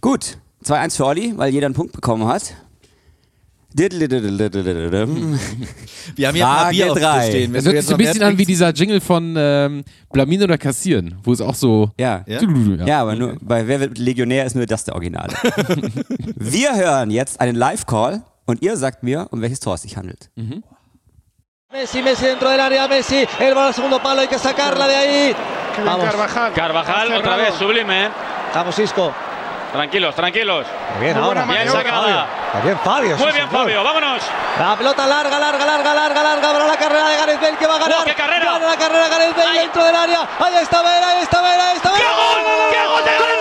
gut. 0.00 0.38
2-1 0.64 0.96
für 0.96 1.06
Olli, 1.06 1.34
weil 1.36 1.52
jeder 1.52 1.66
einen 1.66 1.74
Punkt 1.74 1.92
bekommen 1.92 2.26
hat. 2.26 2.54
Wir 6.16 6.28
haben 6.28 6.34
hier 6.34 6.44
Frage 6.44 6.64
Papier 6.64 6.92
auf 6.92 6.98
drei. 6.98 7.28
stehen. 7.28 7.52
Das 7.52 7.64
hört 7.66 7.82
sich 7.82 7.90
ein 7.90 7.98
bisschen 7.98 8.22
an 8.22 8.38
wie 8.38 8.46
dieser 8.46 8.70
Jingle 8.70 9.00
von 9.02 9.34
ähm, 9.36 9.84
Blamieren 10.10 10.44
oder 10.44 10.56
Kassieren, 10.56 11.16
wo 11.22 11.32
es 11.32 11.42
auch 11.42 11.54
so. 11.54 11.90
Ja. 11.98 12.24
Ja? 12.26 12.40
Ja, 12.86 13.02
aber 13.02 13.14
nur 13.16 13.36
bei 13.40 13.66
Wer 13.66 13.80
wird 13.80 13.98
Legionär 13.98 14.46
ist 14.46 14.56
nur 14.56 14.64
das 14.64 14.84
der 14.84 14.94
Original. 14.94 15.28
Wir 16.36 16.74
hören 16.74 17.10
jetzt 17.10 17.38
einen 17.40 17.56
Live-Call 17.56 18.22
und 18.46 18.62
ihr 18.62 18.76
sagt 18.76 19.02
mir, 19.02 19.26
um 19.30 19.42
welches 19.42 19.60
Tor 19.60 19.74
es 19.74 19.82
sich 19.82 19.96
handelt. 19.96 20.30
Messi, 21.72 22.00
Messi 22.00 22.24
dentro 22.24 22.48
del 22.48 22.60
área, 22.60 22.88
Messi, 22.88 23.26
el 23.40 23.54
balón 23.54 23.66
al 23.66 23.74
segundo 23.74 23.98
palo, 24.00 24.20
hay 24.20 24.28
que 24.28 24.38
sacarla 24.38 24.86
de 24.88 24.94
ahí. 24.94 25.34
Vamos, 25.84 26.06
Carvajal. 26.06 26.52
Carvajal, 26.54 27.12
otra 27.12 27.36
vez, 27.36 27.54
sublime. 27.54 28.08
vamos 28.54 28.78
Isco. 28.78 29.12
Tranquilos, 29.72 30.14
tranquilos. 30.14 30.66
Bien, 31.00 31.14
Muy 31.16 31.22
ahora. 31.24 31.44
buena 31.44 31.64
maniobra. 31.64 31.92
Fabio. 31.92 32.26
Bien 32.64 32.78
Fabio. 32.78 33.16
Muy 33.18 33.32
bien. 33.32 33.48
Fabio, 33.50 33.84
vámonos. 33.84 34.22
La 34.58 34.76
pelota 34.76 35.06
larga, 35.06 35.38
larga, 35.38 35.66
larga, 35.66 35.94
larga, 35.94 36.22
larga 36.22 36.52
para 36.52 36.66
la 36.66 36.76
carrera 36.76 37.08
de 37.08 37.16
Gareth 37.16 37.40
Bale 37.40 37.56
que 37.58 37.66
va 37.66 37.74
a 37.74 37.78
ganar. 37.78 37.98
¡Oh, 38.00 38.04
qué 38.04 38.14
carrera! 38.14 38.44
Gana 38.52 38.66
la 38.66 38.76
carrera 38.76 39.08
Gareth 39.08 39.36
Bale 39.36 39.58
dentro 39.60 39.84
del 39.84 39.94
área. 39.96 40.20
Ahí 40.38 40.54
está 40.62 40.82
Bale, 40.82 41.04
ahí 41.04 41.22
está 41.22 41.40
Bale, 41.42 41.62
ahí 41.62 41.76
está 41.76 41.90
Bale. 41.90 42.04
¡Qué 42.04 42.10
gol! 42.10 42.42
¡Qué 42.72 42.86
gol 42.86 43.04
de 43.04 43.10
Gareth 43.10 43.35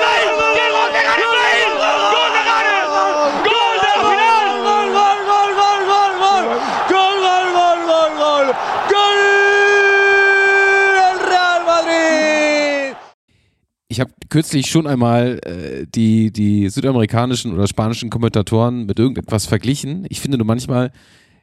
Ich 13.96 14.02
habe 14.02 14.12
kürzlich 14.28 14.70
schon 14.70 14.88
einmal 14.88 15.40
äh, 15.46 15.86
die, 15.88 16.30
die 16.30 16.68
südamerikanischen 16.68 17.54
oder 17.54 17.66
spanischen 17.66 18.10
Kommentatoren 18.10 18.86
mit 18.86 19.00
irgendetwas 19.00 19.46
verglichen. 19.46 20.06
Ich 20.10 20.20
finde 20.20 20.38
nur 20.38 20.46
manchmal, 20.46 20.92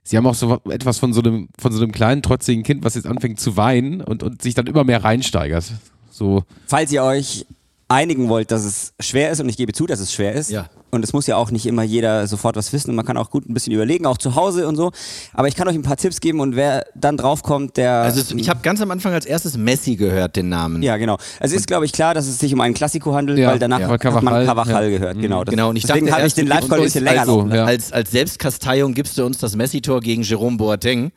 sie 0.02 0.18
haben 0.18 0.26
auch 0.26 0.34
so 0.34 0.60
etwas 0.68 0.98
von 0.98 1.14
so 1.14 1.22
einem, 1.22 1.48
von 1.58 1.72
so 1.72 1.82
einem 1.82 1.92
kleinen, 1.92 2.20
trotzigen 2.20 2.62
Kind, 2.62 2.84
was 2.84 2.94
jetzt 2.94 3.06
anfängt 3.06 3.40
zu 3.40 3.56
weinen 3.56 4.02
und, 4.02 4.22
und 4.22 4.42
sich 4.42 4.52
dann 4.52 4.66
immer 4.66 4.84
mehr 4.84 5.02
reinsteigert. 5.02 5.64
So, 6.10 6.44
Falls 6.66 6.92
ihr 6.92 7.02
euch 7.04 7.46
einigen 7.88 8.28
wollt, 8.28 8.50
dass 8.50 8.64
es 8.64 8.92
schwer 9.00 9.30
ist, 9.30 9.40
und 9.40 9.48
ich 9.48 9.56
gebe 9.56 9.72
zu, 9.72 9.86
dass 9.86 10.00
es 10.00 10.12
schwer 10.12 10.34
ist, 10.34 10.50
Ja. 10.50 10.68
Und 10.94 11.02
es 11.02 11.14
muss 11.14 11.26
ja 11.26 11.36
auch 11.36 11.50
nicht 11.50 11.64
immer 11.64 11.82
jeder 11.82 12.26
sofort 12.26 12.54
was 12.54 12.70
wissen 12.74 12.90
und 12.90 12.96
man 12.96 13.06
kann 13.06 13.16
auch 13.16 13.30
gut 13.30 13.48
ein 13.48 13.54
bisschen 13.54 13.72
überlegen, 13.72 14.04
auch 14.04 14.18
zu 14.18 14.34
Hause 14.34 14.68
und 14.68 14.76
so, 14.76 14.92
aber 15.32 15.48
ich 15.48 15.56
kann 15.56 15.66
euch 15.66 15.74
ein 15.74 15.82
paar 15.82 15.96
Tipps 15.96 16.20
geben 16.20 16.38
und 16.40 16.54
wer 16.54 16.84
dann 16.94 17.16
draufkommt, 17.16 17.78
der... 17.78 18.02
Also 18.02 18.20
es- 18.20 18.30
ich 18.30 18.48
habe 18.50 18.60
ganz 18.62 18.80
am 18.82 18.90
Anfang 18.90 19.14
als 19.14 19.24
erstes 19.24 19.56
Messi 19.56 19.96
gehört, 19.96 20.36
den 20.36 20.50
Namen. 20.50 20.82
ja, 20.82 20.98
genau. 20.98 21.16
Es 21.40 21.52
ist, 21.52 21.66
glaube 21.66 21.86
ich, 21.86 21.92
klar, 21.92 22.12
dass 22.12 22.26
es 22.28 22.38
sich 22.38 22.52
um 22.52 22.60
einen 22.60 22.74
Klassiko 22.74 23.14
handelt, 23.14 23.38
Ja, 23.38 23.48
weil 23.50 23.58
danach 23.58 23.80
ja. 23.80 23.88
hat 23.88 24.22
man 24.22 24.44
Carvajal 24.46 24.84
ja. 24.90 24.98
gehört. 24.98 25.18
Genau, 25.18 25.44
das, 25.44 25.50
Genau, 25.52 25.70
und 25.70 25.76
ich 25.76 25.84
deswegen 25.86 26.06
dachte 26.06 26.18
habe 26.18 26.26
ich 26.28 26.34
den 26.34 26.46
Live-Call 26.46 26.78
ein 26.78 26.84
bisschen 26.84 27.04
länger 27.04 27.20
also-. 27.22 27.48
Ja. 27.50 27.64
Als, 27.64 27.90
als 27.90 28.10
Selbstkasteiung 28.10 28.92
gibst 28.92 29.16
du 29.16 29.24
uns 29.24 29.38
das 29.38 29.56
Messi-Tor 29.56 30.00
gegen 30.00 30.22
Jerome 30.22 30.58
Boateng, 30.58 31.10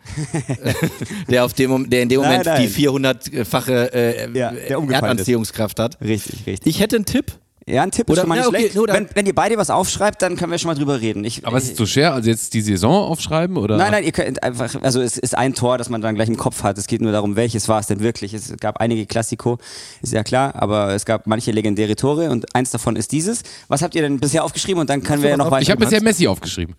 der, 1.30 1.44
auf 1.44 1.54
dem, 1.54 1.90
der 1.90 2.02
in 2.04 2.10
dem 2.10 2.22
Nein, 2.22 2.30
Moment 2.30 2.46
nein. 2.46 2.62
die 2.62 2.88
400-fache 2.88 3.94
äh, 3.94 4.38
Ja, 4.38 4.50
umgefallen 4.78 4.88
ist. 4.88 4.94
Erdanziehungskraft 4.94 5.80
hat. 5.82 5.98
Richtig, 6.02 6.46
richtig. 6.48 6.66
Ich 6.74 6.80
hätte 6.80 6.96
einen 6.96 7.06
Tipp. 7.06 7.34
Ja, 7.68 7.82
ein 7.82 7.90
Tipp 7.90 8.08
Oder- 8.08 8.18
ist 8.18 8.22
schon 8.22 8.30
mal 8.30 8.36
nicht 8.36 8.44
ja, 8.44 8.50
okay, 8.50 8.60
schlecht. 8.60 8.78
oder- 8.78 8.94
wenn, 8.94 9.08
wenn 9.16 9.26
ihr 9.26 9.34
beide 9.34 9.58
was 9.58 9.72
aufschreibt, 9.72 10.22
dann 10.22 10.36
können 10.36 10.52
wir 10.52 10.60
schon 10.60 10.68
mal 10.70 10.76
drüber 10.76 11.02
reden. 11.02 11.24
Ich, 11.24 11.48
aber 11.48 11.58
es 11.58 11.64
ist 11.70 11.78
so 11.78 11.88
schwer, 11.88 12.14
also 12.14 12.30
jetzt 12.30 12.54
die 12.54 12.62
Saison 12.62 12.94
aufschreiben 13.10 13.58
oder? 13.58 13.76
Nein, 13.78 13.92
nein, 13.92 14.04
ihr 14.04 14.12
könnt 14.12 14.44
einfach, 14.44 14.76
also 14.84 15.02
es 15.02 15.18
ist 15.18 15.36
ein 15.36 15.56
Tor, 15.56 15.80
das 15.80 15.90
man 15.90 16.00
dann 16.02 16.14
gleich 16.14 16.28
im 16.30 16.38
Kopf 16.38 16.62
hat. 16.62 16.78
Es 16.78 16.86
geht 16.86 17.02
nur 17.02 17.12
darum, 17.12 17.36
welches 17.36 17.68
war 17.68 17.80
es 17.80 17.88
denn 17.88 18.02
wirklich. 18.02 18.36
Es 18.36 18.56
gab 18.60 18.78
einige 18.80 19.08
Klassiko, 19.08 19.58
ist 20.04 20.14
ja 20.14 20.22
klar, 20.24 20.54
aber 20.56 20.94
es 20.94 21.06
gab 21.06 21.26
manche 21.26 21.52
legendäre 21.52 21.96
Tore 21.96 22.30
und 22.30 22.54
eins 22.54 22.70
davon 22.70 22.96
ist 22.96 23.12
dieses. 23.12 23.42
Was 23.68 23.82
habt 23.82 23.96
ihr 23.96 24.04
denn 24.04 24.20
bisher 24.20 24.44
aufgeschrieben 24.44 24.82
und 24.82 24.90
dann 24.92 25.02
können 25.02 25.24
wir 25.24 25.32
ja 25.32 25.38
noch 25.38 25.50
weiter. 25.50 25.64
Ich 25.64 25.72
habe 25.72 25.84
bisher 25.84 26.04
Messi 26.04 26.28
aufgeschrieben. 26.28 26.76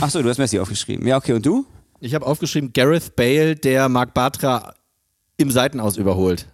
Achso, 0.00 0.20
du 0.20 0.28
hast 0.28 0.38
Messi 0.38 0.58
aufgeschrieben. 0.58 1.06
Ja, 1.06 1.16
okay, 1.18 1.34
und 1.34 1.46
du? 1.46 1.64
Ich 2.00 2.12
habe 2.12 2.26
aufgeschrieben, 2.26 2.72
Gareth 2.72 3.14
Bale, 3.14 3.54
der 3.54 3.88
Mark 3.88 4.14
Bartra 4.14 4.74
im 5.36 5.52
Seitenaus 5.52 5.96
überholt. 5.96 6.46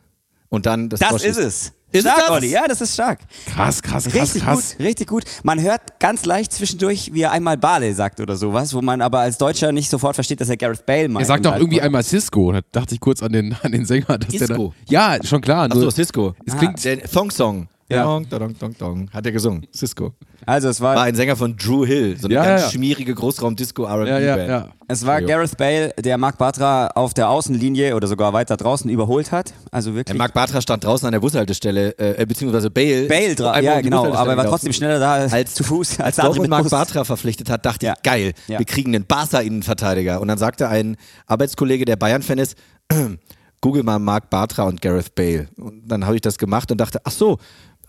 Und 0.50 0.66
dann 0.66 0.90
das, 0.90 1.00
Tor 1.00 1.12
Das 1.12 1.22
ist 1.24 1.36
schießt. 1.36 1.46
es. 1.48 1.72
Ist 1.92 2.02
stark, 2.02 2.18
das? 2.18 2.30
Olli. 2.30 2.48
Ja, 2.50 2.66
das 2.68 2.80
ist 2.80 2.94
stark. 2.94 3.18
Krass, 3.46 3.82
krass, 3.82 4.04
krass, 4.04 4.14
Richtig 4.14 4.42
krass. 4.42 4.76
gut, 4.76 4.86
richtig 4.86 5.08
gut. 5.08 5.24
Man 5.42 5.60
hört 5.60 5.98
ganz 5.98 6.24
leicht 6.24 6.52
zwischendurch, 6.52 7.10
wie 7.12 7.22
er 7.22 7.32
einmal 7.32 7.56
Bale 7.56 7.92
sagt 7.94 8.20
oder 8.20 8.36
sowas, 8.36 8.72
wo 8.74 8.80
man 8.80 9.00
aber 9.02 9.20
als 9.20 9.38
Deutscher 9.38 9.72
nicht 9.72 9.90
sofort 9.90 10.14
versteht, 10.14 10.40
dass 10.40 10.48
er 10.48 10.56
Gareth 10.56 10.86
Bale 10.86 11.08
meint. 11.08 11.24
Er 11.24 11.26
sagt 11.26 11.46
auch 11.46 11.56
irgendwie 11.56 11.80
als- 11.80 11.86
einmal 11.86 12.02
Cisco. 12.04 12.52
Da 12.52 12.60
dachte 12.72 12.94
ich 12.94 13.00
kurz 13.00 13.22
an 13.22 13.32
den, 13.32 13.56
an 13.62 13.72
den 13.72 13.84
Sänger. 13.84 14.18
Dass 14.18 14.28
der 14.28 14.46
da, 14.48 14.54
Isco? 14.54 14.74
ja, 14.88 15.16
schon 15.24 15.40
klar. 15.40 15.64
Achso, 15.70 15.90
Cisco. 15.90 16.34
es 16.46 16.56
klingt, 16.56 16.84
Der 16.84 17.02
Thong 17.02 17.30
Song. 17.30 17.68
Ja. 17.90 18.04
Dong, 18.04 18.28
dong, 18.28 18.56
dong, 18.58 18.74
dong, 18.78 19.10
hat 19.12 19.26
er 19.26 19.32
gesungen. 19.32 19.66
Cisco. 19.74 20.12
Also 20.46 20.68
es 20.68 20.80
war, 20.80 20.94
War 20.96 21.02
ein 21.02 21.14
Sänger 21.14 21.36
von 21.36 21.56
Drew 21.56 21.84
Hill. 21.84 22.16
So 22.18 22.26
eine 22.26 22.34
Ja, 22.34 22.44
ganz 22.44 22.62
ja, 22.62 22.70
schmierige 22.70 23.14
Großraum-Disco-R&B-Band. 23.14 24.24
ja, 24.24 24.36
ja, 24.36 24.46
ja. 24.46 24.68
es 24.88 25.04
war. 25.04 25.20
Gareth 25.20 25.56
Bale, 25.58 25.92
der 25.98 26.16
Mark 26.16 26.38
Bartra 26.38 26.86
auf 26.94 27.14
der 27.14 27.28
Außenlinie 27.28 27.94
oder 27.94 28.06
sogar 28.06 28.32
weiter 28.32 28.56
draußen 28.56 28.88
überholt 28.90 29.32
hat. 29.32 29.52
Also 29.70 29.90
Der 29.90 29.96
wirklich. 29.96 30.16
Mark 30.18 30.32
Bartra 30.32 30.60
stand 30.60 30.84
draußen 30.84 31.04
an 31.06 31.12
der 31.12 31.20
Bushaltestelle, 31.20 31.98
äh, 31.98 32.24
beziehungsweise 32.24 32.70
Bale. 32.70 33.06
Bale 33.06 33.34
dra 33.34 33.60
ja 33.60 33.80
genau, 33.80 34.12
aber 34.14 34.30
er 34.32 34.36
war 34.38 34.46
trotzdem 34.46 34.72
schneller 34.72 34.98
da 34.98 35.14
als 35.14 35.32
Als 35.32 35.54
zu 35.54 35.64
Fuß 35.64 36.00
als 36.00 36.16
der 36.16 36.24
andere 36.24 36.40
mit 36.42 36.50
Mark 36.50 36.62
Bus. 36.62 36.70
Bartra 36.70 37.04
verpflichtet 37.04 37.50
hat, 37.50 37.66
dachte 37.66 37.86
ich, 37.86 38.02
geil, 38.02 38.32
wir 38.46 38.64
kriegen 38.64 38.94
einen 38.94 39.04
Barca-Innenverteidiger. 39.06 40.20
Und 40.20 40.28
dann 40.28 40.38
sagte 40.38 40.68
ein 40.68 40.96
Arbeitskollege, 41.26 41.84
der 41.84 41.96
Bayern-Fan 41.96 42.38
ist, 42.38 42.56
google 43.60 43.82
mal 43.82 43.98
Mark 43.98 44.30
Bartra 44.30 44.62
und 44.64 44.80
Gareth 44.80 45.14
Bale. 45.14 45.48
Und 45.58 45.82
dann 45.86 46.06
habe 46.06 46.14
ich 46.16 46.22
das 46.22 46.38
gemacht 46.38 46.70
und 46.72 46.78
dachte, 46.80 47.00
ach 47.04 47.10
so, 47.10 47.38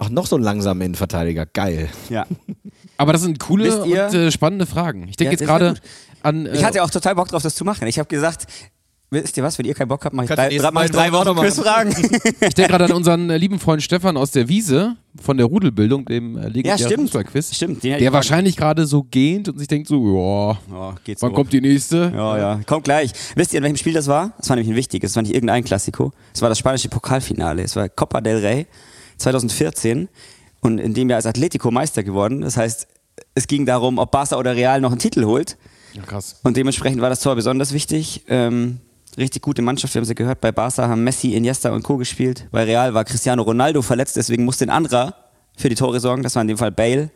ach 0.02 0.10
noch 0.10 0.26
so 0.28 0.36
ein 0.36 0.42
langsamer 0.44 0.84
Innenverteidiger, 0.84 1.46
geil. 1.46 1.88
Ja. 2.10 2.26
Aber 2.98 3.14
das 3.14 3.22
sind 3.22 3.40
coole 3.40 3.84
und 3.84 3.94
äh, 4.14 4.32
spannende 4.32 4.66
Fragen. 4.66 5.08
Ich 5.08 5.16
denke 5.16 5.26
Ja, 5.26 5.32
jetzt 5.32 5.42
das 5.42 5.48
gerade 5.48 5.74
an. 6.24 6.46
Äh, 6.46 6.56
Ich 6.56 6.64
hatte 6.64 6.84
auch 6.84 6.90
total 6.90 7.16
Bock 7.16 7.30
drauf, 7.30 7.42
das 7.44 7.56
zu 7.56 7.64
machen. 7.66 7.88
Ich 7.88 7.98
habe 7.98 8.08
gesagt, 8.08 8.46
wisst 9.10 9.36
ihr 9.38 9.44
was, 9.44 9.58
wenn 9.58 9.66
ihr 9.66 9.74
keinen 9.74 9.88
Bock 9.88 10.06
habt, 10.06 10.16
mach 10.16 10.24
ich 10.24 10.30
drei, 10.30 10.50
drei, 10.56 10.72
mach 10.72 10.86
ich 10.86 10.92
Mal 10.94 11.10
drei 11.10 11.12
machen. 11.12 11.36
Quizfragen. 11.36 11.94
Ich 12.42 12.54
denke 12.54 12.72
gerade 12.72 12.86
an 12.86 12.92
unseren 12.94 13.30
äh, 13.30 13.38
lieben 13.38 13.60
Freund 13.60 13.82
Stefan 13.84 14.18
aus 14.18 14.32
der 14.32 14.48
Wiese 14.50 14.96
von 15.22 15.38
der 15.38 15.48
Rudelbildung, 15.48 16.06
dem 16.06 16.38
äh, 16.38 16.42
ja, 16.42 16.48
legendären 16.48 16.80
stimmt. 16.80 17.02
Fußballquiz. 17.10 17.56
Stimmt. 17.56 17.84
Den 17.84 17.92
Der 17.98 18.02
ich- 18.02 18.12
wahrscheinlich 18.14 18.56
gerade 18.58 18.86
so 18.86 19.04
gähnt 19.04 19.50
und 19.50 19.58
sich 19.58 19.68
denkt 19.68 19.88
so, 19.88 19.96
ja, 19.98 20.58
Oh, 20.74 20.94
geht's 21.04 21.22
wann 21.24 21.32
so. 21.32 21.36
kommt 21.36 21.52
die 21.54 21.62
nächste? 21.62 22.12
Ja, 22.16 22.38
ja, 22.38 22.60
kommt 22.68 22.84
gleich. 22.86 23.12
Wisst 23.36 23.54
ihr, 23.54 23.58
in 23.58 23.64
welchem 23.64 23.78
Spiel 23.78 23.94
das 23.94 24.08
war? 24.08 24.34
Das 24.38 24.48
war 24.50 24.56
nämlich 24.56 24.72
ein 24.72 24.78
wichtiges. 24.78 25.12
Es 25.12 25.16
war 25.16 25.24
nicht 25.24 25.34
irgendein 25.34 25.64
Klassiko. 25.64 26.12
Es 26.34 26.42
war 26.42 26.50
das 26.50 26.60
spanische 26.60 26.88
Pokalfinale. 26.90 27.64
Es 27.64 27.76
war 27.76 27.90
Copa 27.90 28.22
del 28.22 28.38
Rey 28.38 28.68
2014. 29.22 30.10
Und 30.62 30.78
in 30.78 30.94
dem 30.94 31.10
Jahr 31.10 31.20
ist 31.20 31.26
Atletico 31.26 31.72
Meister 31.72 32.04
geworden. 32.04 32.42
Das 32.42 32.58
heißt, 32.58 32.88
es 33.36 33.48
ging 33.48 33.66
darum, 33.66 33.98
ob 33.98 34.12
Barca 34.12 34.38
oder 34.38 34.56
Real 34.56 34.82
noch 34.82 34.92
einen 34.92 35.00
Titel 35.00 35.26
holt. 35.26 35.58
Ja, 35.94 36.04
krass. 36.04 36.40
Und 36.44 36.58
dementsprechend 36.58 37.02
war 37.02 37.10
das 37.10 37.20
Tor 37.20 37.36
besonders 37.36 37.74
wichtig. 37.74 38.24
Ähm, 38.28 38.80
richtig 39.18 39.42
gute 39.42 39.62
Mannschaft, 39.62 39.94
wir 39.94 40.00
haben 40.00 40.06
sie 40.06 40.16
gehört. 40.16 40.40
Bei 40.42 40.52
Barca 40.52 40.88
haben 40.88 41.04
Messi, 41.04 41.34
Iniesta 41.34 41.72
und 41.72 41.84
Co. 41.84 41.98
gespielt. 41.98 42.48
Bei 42.52 42.64
Real 42.64 42.94
war 42.94 43.04
Cristiano 43.04 43.42
Ronaldo 43.42 43.82
verletzt, 43.82 44.16
deswegen 44.16 44.46
musste 44.46 44.66
ein 44.66 44.70
anderer 44.70 45.16
für 45.58 45.70
die 45.70 45.76
Tore 45.76 46.00
sorgen. 46.00 46.24
Das 46.24 46.36
war 46.36 46.42
in 46.42 46.48
dem 46.48 46.58
Fall 46.58 46.72
Bale. 46.72 47.10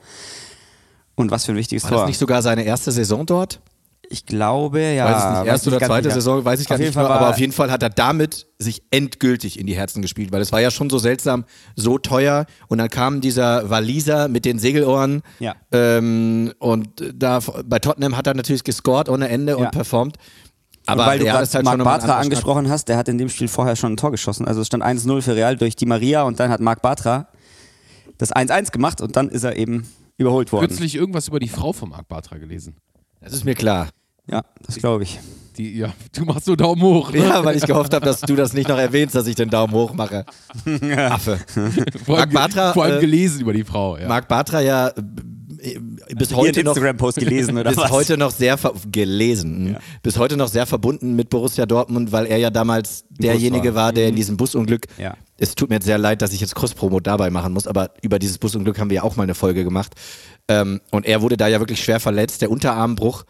Und 1.16 1.32
was 1.32 1.46
für 1.46 1.54
ein 1.54 1.58
wichtiges 1.58 1.84
War 1.84 1.92
Tor. 1.92 2.00
das 2.00 2.08
nicht 2.08 2.18
sogar 2.18 2.42
seine 2.42 2.64
erste 2.64 2.92
Saison 2.92 3.26
dort? 3.26 3.62
Ich 4.10 4.26
glaube, 4.26 4.82
ja. 4.82 5.06
weiß 5.06 5.40
nicht, 5.40 5.48
erste 5.48 5.70
oder 5.70 5.80
zweite. 5.86 6.12
Saison, 6.12 6.44
weiß 6.46 6.60
ich 6.60 6.68
gar 6.68 6.76
Auf 6.76 6.80
nicht 6.80 6.86
jeden 6.88 6.94
Fall 6.94 7.04
mehr, 7.06 7.14
aber 7.16 7.30
auf 7.30 7.38
jeden 7.40 7.54
Fall 7.54 7.72
hat 7.72 7.84
er 7.84 7.90
damit 7.90 8.48
sich 8.58 8.84
endgültig 8.92 9.60
in 9.60 9.68
die 9.68 9.76
Herzen 9.76 10.02
gespielt, 10.02 10.32
weil 10.32 10.42
es 10.42 10.52
war 10.52 10.62
ja 10.62 10.72
schon 10.72 10.90
so 10.90 10.98
seltsam, 10.98 11.46
so 11.76 11.98
teuer 11.98 12.46
und 12.68 12.78
dann 12.78 12.90
kam 12.90 13.22
dieser 13.22 13.70
Waliser 13.70 14.28
mit 14.28 14.46
den 14.46 14.60
Segelohren 14.60 15.22
Ja. 15.40 15.56
ähm, 15.72 16.54
und 16.60 16.90
da 17.14 17.40
bei 17.66 17.80
Tottenham 17.80 18.16
hat 18.18 18.28
er 18.28 18.34
natürlich 18.34 18.64
gescored 18.64 19.10
ohne 19.10 19.30
Ende 19.30 19.54
Ja. 19.54 19.58
und 19.58 19.72
performt. 19.72 20.18
Aber 20.88 21.02
und 21.04 21.08
weil 21.08 21.20
du 21.20 21.26
gerade 21.26 21.48
halt 21.52 21.66
Marc 21.66 21.84
Bartra 21.84 22.20
angesprochen 22.20 22.70
hast, 22.70 22.88
der 22.90 22.98
hat 22.98 23.08
in 23.10 23.18
dem 23.18 23.30
Spiel 23.30 23.48
vorher 23.48 23.76
schon 23.76 23.94
ein 23.94 23.98
Tor 23.98 24.12
geschossen. 24.12 24.48
Also 24.48 24.62
es 24.62 24.68
stand 24.68 24.84
1-0 24.84 25.22
für 25.22 25.36
Real 25.36 25.58
durch 25.58 25.76
Di 25.76 25.86
Maria 25.86 26.24
und 26.24 26.40
dann 26.40 26.52
hat 26.52 26.62
Marc 26.62 26.82
Bartra 26.82 27.28
das 28.18 28.32
1-1 28.32 28.72
gemacht 28.72 29.02
und 29.02 29.16
dann 29.16 29.30
ist 29.30 29.44
er 29.44 29.56
eben 29.58 29.88
überholt 30.18 30.52
worden. 30.52 30.68
Kürzlich 30.68 30.96
irgendwas 30.96 31.28
über 31.28 31.40
die 31.40 31.50
Frau 31.50 31.74
von 31.74 31.90
Marc 31.90 32.08
Bartra 32.08 32.38
gelesen. 32.38 32.76
Das 33.26 33.34
ist 33.34 33.44
mir 33.44 33.56
klar. 33.56 33.90
Ja, 34.28 34.44
das 34.66 34.76
glaube 34.76 35.04
ich. 35.04 35.20
Die, 35.58 35.78
ja, 35.78 35.94
du 36.14 36.26
machst 36.26 36.46
so 36.46 36.56
Daumen 36.56 36.82
hoch. 36.82 37.12
Ne? 37.12 37.20
Ja, 37.20 37.44
weil 37.44 37.56
ich 37.56 37.66
gehofft 37.66 37.94
habe, 37.94 38.06
dass 38.06 38.22
du 38.22 38.36
das 38.36 38.54
nicht 38.54 38.68
noch 38.68 38.78
erwähnst, 38.78 39.16
dass 39.16 39.26
ich 39.26 39.36
den 39.36 39.50
Daumen 39.50 39.74
hoch 39.74 39.94
mache. 39.94 40.26
Affe. 40.98 41.40
vor, 42.06 42.20
allem, 42.20 42.30
Bartra, 42.30 42.74
vor 42.74 42.84
allem 42.84 42.98
äh, 42.98 43.02
gelesen 43.02 43.42
über 43.42 43.54
die 43.54 43.64
Frau. 43.64 43.98
Ja. 43.98 44.08
Marc 44.08 44.28
Bartra 44.28 44.62
ja 44.62 44.90
äh, 44.90 45.80
bis 46.16 46.32
Ihren 46.32 46.40
heute 46.40 46.64
noch 46.64 46.72
Instagram-Post 46.72 47.18
gelesen 47.18 47.58
oder 47.58 47.70
bis 47.70 47.78
was? 47.78 47.92
heute 47.92 48.18
noch 48.18 48.32
sehr 48.32 48.58
ver 48.58 48.74
gelesen, 48.92 49.72
mh. 49.72 49.80
bis 50.04 50.18
heute 50.18 50.38
noch 50.38 50.50
sehr 50.50 50.66
verbunden 50.66 51.16
mit 51.16 51.30
Borussia 51.30 51.66
Dortmund, 51.66 52.12
weil 52.12 52.26
er 52.26 52.38
ja 52.38 52.50
damals 52.50 53.06
derjenige 53.10 53.76
war. 53.76 53.86
war, 53.86 53.94
der 53.94 54.10
in 54.10 54.16
diesem 54.16 54.38
Busunglück. 54.38 54.88
Ja. 54.98 55.16
Es 55.38 55.56
tut 55.56 55.70
mir 55.70 55.76
jetzt 55.76 55.86
sehr 55.86 55.98
leid, 55.98 56.22
dass 56.22 56.34
ich 56.34 56.42
jetzt 56.42 56.56
Cross-Promo 56.56 57.00
dabei 57.00 57.30
machen 57.30 57.54
muss, 57.54 57.68
aber 57.68 57.92
über 58.02 58.20
dieses 58.20 58.38
Busunglück 58.38 58.80
haben 58.80 58.90
wir 58.90 58.96
ja 58.96 59.04
auch 59.04 59.16
mal 59.16 59.24
eine 59.24 59.36
Folge 59.36 59.64
gemacht. 59.64 59.94
Ähm, 60.48 60.82
und 60.92 61.06
er 61.06 61.22
wurde 61.22 61.38
da 61.38 61.48
ja 61.48 61.60
wirklich 61.60 61.84
schwer 61.84 62.00
verletzt, 62.00 62.42
der 62.42 62.52
Unterarmbruch. 62.52 63.26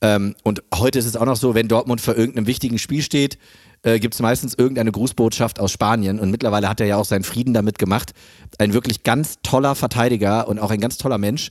Ähm, 0.00 0.34
und 0.42 0.62
heute 0.74 0.98
ist 0.98 1.06
es 1.06 1.16
auch 1.16 1.24
noch 1.24 1.36
so, 1.36 1.54
wenn 1.54 1.68
Dortmund 1.68 2.00
vor 2.00 2.16
irgendeinem 2.16 2.46
wichtigen 2.46 2.78
Spiel 2.78 3.02
steht, 3.02 3.38
äh, 3.82 3.98
gibt 3.98 4.14
es 4.14 4.20
meistens 4.20 4.54
irgendeine 4.54 4.92
Grußbotschaft 4.92 5.60
aus 5.60 5.72
Spanien. 5.72 6.20
Und 6.20 6.30
mittlerweile 6.30 6.68
hat 6.68 6.80
er 6.80 6.86
ja 6.86 6.96
auch 6.96 7.04
seinen 7.04 7.24
Frieden 7.24 7.54
damit 7.54 7.78
gemacht. 7.78 8.12
Ein 8.58 8.72
wirklich 8.72 9.02
ganz 9.02 9.36
toller 9.42 9.74
Verteidiger 9.74 10.48
und 10.48 10.58
auch 10.58 10.70
ein 10.70 10.80
ganz 10.80 10.98
toller 10.98 11.18
Mensch, 11.18 11.50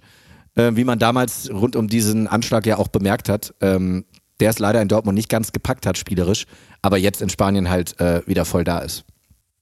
äh, 0.55 0.71
wie 0.75 0.83
man 0.83 0.99
damals 0.99 1.49
rund 1.51 1.75
um 1.75 1.87
diesen 1.87 2.27
Anschlag 2.27 2.65
ja 2.65 2.77
auch 2.77 2.87
bemerkt 2.87 3.29
hat. 3.29 3.53
Ähm, 3.61 4.05
der 4.39 4.51
es 4.51 4.59
leider 4.59 4.81
in 4.81 4.87
Dortmund 4.87 5.15
nicht 5.15 5.29
ganz 5.29 5.51
gepackt 5.51 5.85
hat, 5.85 5.97
spielerisch, 5.97 6.45
aber 6.81 6.97
jetzt 6.97 7.21
in 7.21 7.29
Spanien 7.29 7.69
halt 7.69 7.99
äh, 7.99 8.25
wieder 8.25 8.45
voll 8.45 8.63
da 8.63 8.79
ist. 8.79 9.03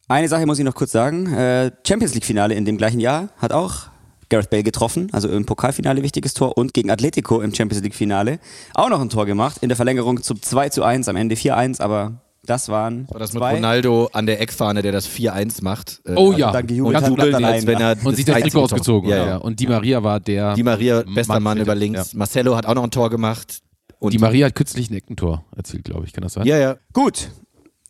Eine 0.07 0.27
Sache 0.27 0.45
muss 0.45 0.59
ich 0.59 0.65
noch 0.65 0.75
kurz 0.75 0.91
sagen. 0.91 1.33
Äh, 1.33 1.71
Champions 1.85 2.13
League-Finale 2.13 2.53
in 2.53 2.63
dem 2.63 2.77
gleichen 2.77 2.99
Jahr 2.99 3.29
hat 3.37 3.51
auch 3.51 3.87
Gareth 4.29 4.49
Bale 4.49 4.63
getroffen, 4.63 5.07
also 5.13 5.29
im 5.29 5.45
Pokalfinale 5.45 6.03
wichtiges 6.03 6.33
Tor 6.33 6.57
und 6.57 6.73
gegen 6.73 6.89
Atletico 6.91 7.41
im 7.41 7.53
Champions 7.53 7.83
League-Finale 7.83 8.39
auch 8.73 8.89
noch 8.89 8.99
ein 9.01 9.09
Tor 9.09 9.25
gemacht. 9.25 9.57
In 9.61 9.69
der 9.69 9.75
Verlängerung 9.75 10.21
zum 10.21 10.41
2 10.41 10.69
zu 10.69 10.83
1, 10.83 11.07
am 11.07 11.15
Ende 11.15 11.35
4-1, 11.35 11.81
aber 11.81 12.21
das 12.45 12.69
waren 12.69 13.09
War 13.09 13.19
das 13.19 13.33
mit 13.33 13.41
zwei. 13.41 13.55
Ronaldo 13.55 14.09
an 14.13 14.25
der 14.25 14.39
Eckfahne, 14.41 14.81
der 14.81 14.91
das 14.93 15.07
4-1 15.09 15.63
macht? 15.63 16.01
Äh, 16.05 16.13
Oh 16.15 16.31
ja. 16.31 16.51
dann 16.51 16.69
Und 16.81 16.95
hat, 16.95 17.07
jubelt, 17.07 17.33
als 17.35 17.43
allein. 17.43 17.67
wenn 17.67 17.79
er 17.81 17.97
und 18.05 18.15
sich 18.15 18.25
das 18.25 18.39
Trikot 18.41 18.61
ausgezogen. 18.63 19.09
Ja, 19.09 19.25
Ja. 19.25 19.35
Und 19.37 19.59
Di 19.59 19.67
Maria 19.67 20.01
war 20.03 20.19
der. 20.19 20.53
Die 20.55 20.63
Maria, 20.63 21.03
bester 21.03 21.39
Mann, 21.41 21.57
für- 21.57 21.63
über 21.63 21.75
links. 21.75 22.13
Ja. 22.13 22.17
Marcelo 22.19 22.55
hat 22.55 22.65
auch 22.65 22.75
noch 22.75 22.83
ein 22.83 22.91
Tor 22.91 23.09
gemacht. 23.09 23.59
Und 23.99 24.13
Die 24.13 24.19
Maria 24.19 24.45
hat 24.45 24.55
kürzlich 24.55 24.89
ein 24.89 24.93
Eckentor 24.93 25.43
erzielt, 25.55 25.83
glaube 25.85 26.05
ich. 26.05 26.13
Kann 26.13 26.21
das 26.21 26.33
sein? 26.33 26.45
Ja, 26.45 26.57
ja. 26.57 26.77
Gut, 26.93 27.29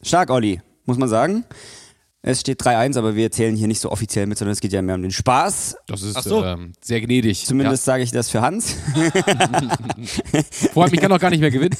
stark, 0.01 0.29
Olli, 0.31 0.61
muss 0.85 0.97
man 0.97 1.09
sagen. 1.09 1.43
Es 2.29 2.41
steht 2.41 2.61
3-1, 2.61 2.97
aber 2.97 3.15
wir 3.15 3.31
zählen 3.31 3.55
hier 3.55 3.67
nicht 3.67 3.79
so 3.79 3.89
offiziell 3.91 4.25
mit, 4.27 4.37
sondern 4.37 4.51
es 4.53 4.59
geht 4.59 4.73
ja 4.73 4.81
mehr 4.81 4.95
um 4.95 5.01
den 5.01 5.11
Spaß. 5.11 5.77
Das 5.87 6.01
ist 6.01 6.21
so. 6.23 6.43
ähm, 6.43 6.73
sehr 6.81 6.99
gnädig. 6.99 7.45
Zumindest 7.45 7.85
sage 7.85 8.03
ich 8.03 8.11
das 8.11 8.29
für 8.29 8.41
Hans. 8.41 8.75
Ja. 8.97 10.41
Vor 10.73 10.83
allem, 10.83 10.93
ich 10.93 10.99
kann 10.99 11.11
auch 11.11 11.19
gar 11.19 11.29
nicht 11.29 11.39
mehr 11.39 11.51
gewinnen. 11.51 11.75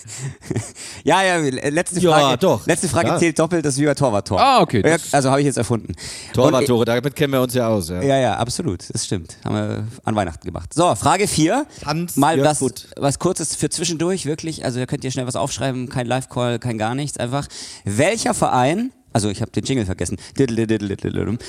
ja, 1.04 1.24
ja, 1.24 1.38
letzte 1.38 2.00
Ja, 2.00 2.12
Frage. 2.12 2.38
doch. 2.38 2.66
Letzte 2.68 2.88
Frage 2.88 3.10
Ja. 3.10 3.18
zählt 3.18 3.38
doppelt, 3.40 3.66
das 3.66 3.78
Wiener 3.78 3.96
Torwarttor. 3.96 4.40
Ah, 4.40 4.62
okay, 4.62 4.82
Ja, 4.86 4.98
also 5.12 5.30
habe 5.30 5.42
ich 5.42 5.46
jetzt 5.46 5.58
erfunden. 5.58 5.88
Und 5.88 6.34
Torwarttore, 6.34 6.86
damit 6.86 7.16
kennen 7.16 7.34
wir 7.34 7.42
uns 7.42 7.54
ja 7.54 7.68
aus. 7.68 7.90
Ja. 7.90 8.02
Ja, 8.02 8.18
ja, 8.18 8.36
absolut. 8.38 8.84
Das 8.94 9.06
stimmt. 9.06 9.38
Haben 9.44 9.56
wir 9.56 9.88
an 10.04 10.16
Weihnachten 10.16 10.46
gemacht. 10.46 10.74
So, 10.74 10.94
Frage 10.96 11.28
4. 11.28 11.66
Hans 11.86 12.16
Mal 12.16 12.42
was, 12.44 12.64
was 12.96 13.20
kurzes 13.20 13.56
für 13.56 13.70
zwischendurch, 13.70 14.26
wirklich. 14.26 14.66
Also, 14.66 14.80
da 14.80 14.86
könnt 14.86 15.04
ihr 15.04 15.12
schnell 15.12 15.28
was 15.28 15.36
aufschreiben. 15.36 15.90
Kein 15.90 16.08
Live-Call, 16.08 16.60
kein 16.60 16.78
gar 16.78 16.96
nichts. 16.96 17.18
Einfach. 17.18 17.48
Welcher 17.86 18.34
Verein, 18.34 18.92
also 19.18 19.32
ich 19.32 19.42
habe 19.42 19.50
den 19.50 19.64
Jingle 19.64 19.88
vergessen. 19.88 20.18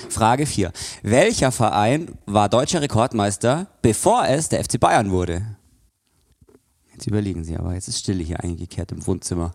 Frage 0.09 0.47
4. 0.47 0.73
Welcher 1.03 1.53
Verein 1.53 2.09
war 2.25 2.49
deutscher 2.49 2.81
Rekordmeister, 2.81 3.67
bevor 3.83 4.27
es 4.27 4.49
der 4.49 4.65
FC 4.65 4.81
Bayern 4.81 5.11
wurde? 5.11 5.59
Jetzt 6.95 7.07
überlegen 7.07 7.45
Sie 7.45 7.59
aber. 7.59 7.75
Jetzt 7.75 7.89
ist 7.89 7.99
Stille 7.99 8.25
hier 8.25 8.41
eingekehrt 8.43 8.91
im 8.91 9.07
Wohnzimmer. 9.07 9.55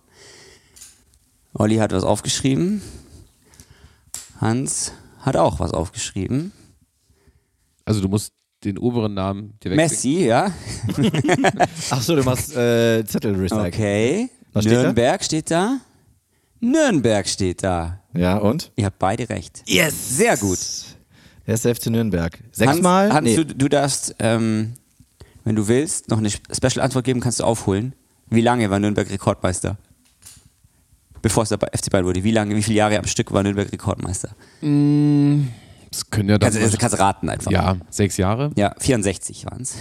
Olli 1.56 1.78
hat 1.78 1.92
was 1.92 2.04
aufgeschrieben. 2.04 2.84
Hans 4.40 4.92
hat 5.22 5.36
auch 5.36 5.60
was 5.60 5.72
aufgeschrieben. 5.72 6.52
Also, 7.84 8.00
du 8.00 8.10
musst 8.10 8.32
den 8.64 8.78
oberen 8.78 9.16
Namen 9.16 9.58
dir 9.64 9.72
wechseln. 9.72 9.76
Messi, 9.76 10.26
ja. 10.26 10.52
Ach 11.90 12.02
so, 12.04 12.16
du 12.16 12.22
machst 12.22 12.56
äh, 12.56 13.04
Zettel 13.06 13.34
recyceln. 13.34 13.66
Okay. 13.66 14.30
Was 14.54 14.66
steht 14.66 14.78
da? 14.78 14.84
Nürnberg 14.84 15.24
steht 15.24 15.50
da. 15.50 15.80
Nürnberg 16.60 17.28
steht 17.28 17.64
da. 17.64 18.03
Ja, 18.14 18.38
und? 18.38 18.72
Ihr 18.76 18.86
habt 18.86 19.00
beide 19.00 19.30
recht. 19.30 19.64
Yes! 19.66 20.18
Sehr 20.18 20.38
gut. 20.38 20.60
Der 21.48 21.56
ist 21.56 21.66
der 21.66 21.76
FC 21.76 21.88
Nürnberg. 21.88 22.38
Sechsmal? 22.52 23.06
Hans, 23.06 23.16
Hans 23.16 23.28
nee. 23.28 23.36
du, 23.36 23.46
du 23.46 23.68
darfst, 23.68 24.16
ähm, 24.20 24.74
wenn 25.44 25.56
du 25.56 25.68
willst, 25.68 26.10
noch 26.10 26.20
eine 26.20 26.30
Special-Antwort 26.30 27.04
geben, 27.04 27.20
kannst 27.20 27.40
du 27.40 27.44
aufholen. 27.44 27.94
Wie 28.30 28.42
lange 28.42 28.70
war 28.70 28.80
Nürnberg 28.80 29.10
Rekordmeister? 29.10 29.78
Bevor 31.22 31.44
es 31.44 31.50
der 31.50 31.60
FC 31.60 31.90
Bayern 31.90 32.06
wurde. 32.06 32.24
Wie 32.24 32.32
lange, 32.32 32.56
wie 32.56 32.64
viele 32.64 32.78
Jahre 32.78 32.98
am 32.98 33.08
Stück 33.08 33.32
war 33.32 33.44
Nürnberg 33.44 33.72
Rekordmeister? 33.72 34.36
Das 35.94 36.10
können 36.10 36.30
ja 36.30 36.40
das. 36.40 36.58
Kannst, 36.58 36.80
kannst 36.80 36.98
raten 37.00 37.30
einfach. 37.30 37.52
ja, 37.52 37.76
sechs 37.92 38.18
Jahre. 38.18 38.50
Ja, 38.56 38.74
64 38.80 39.46
waren 39.46 39.62
es. 39.62 39.76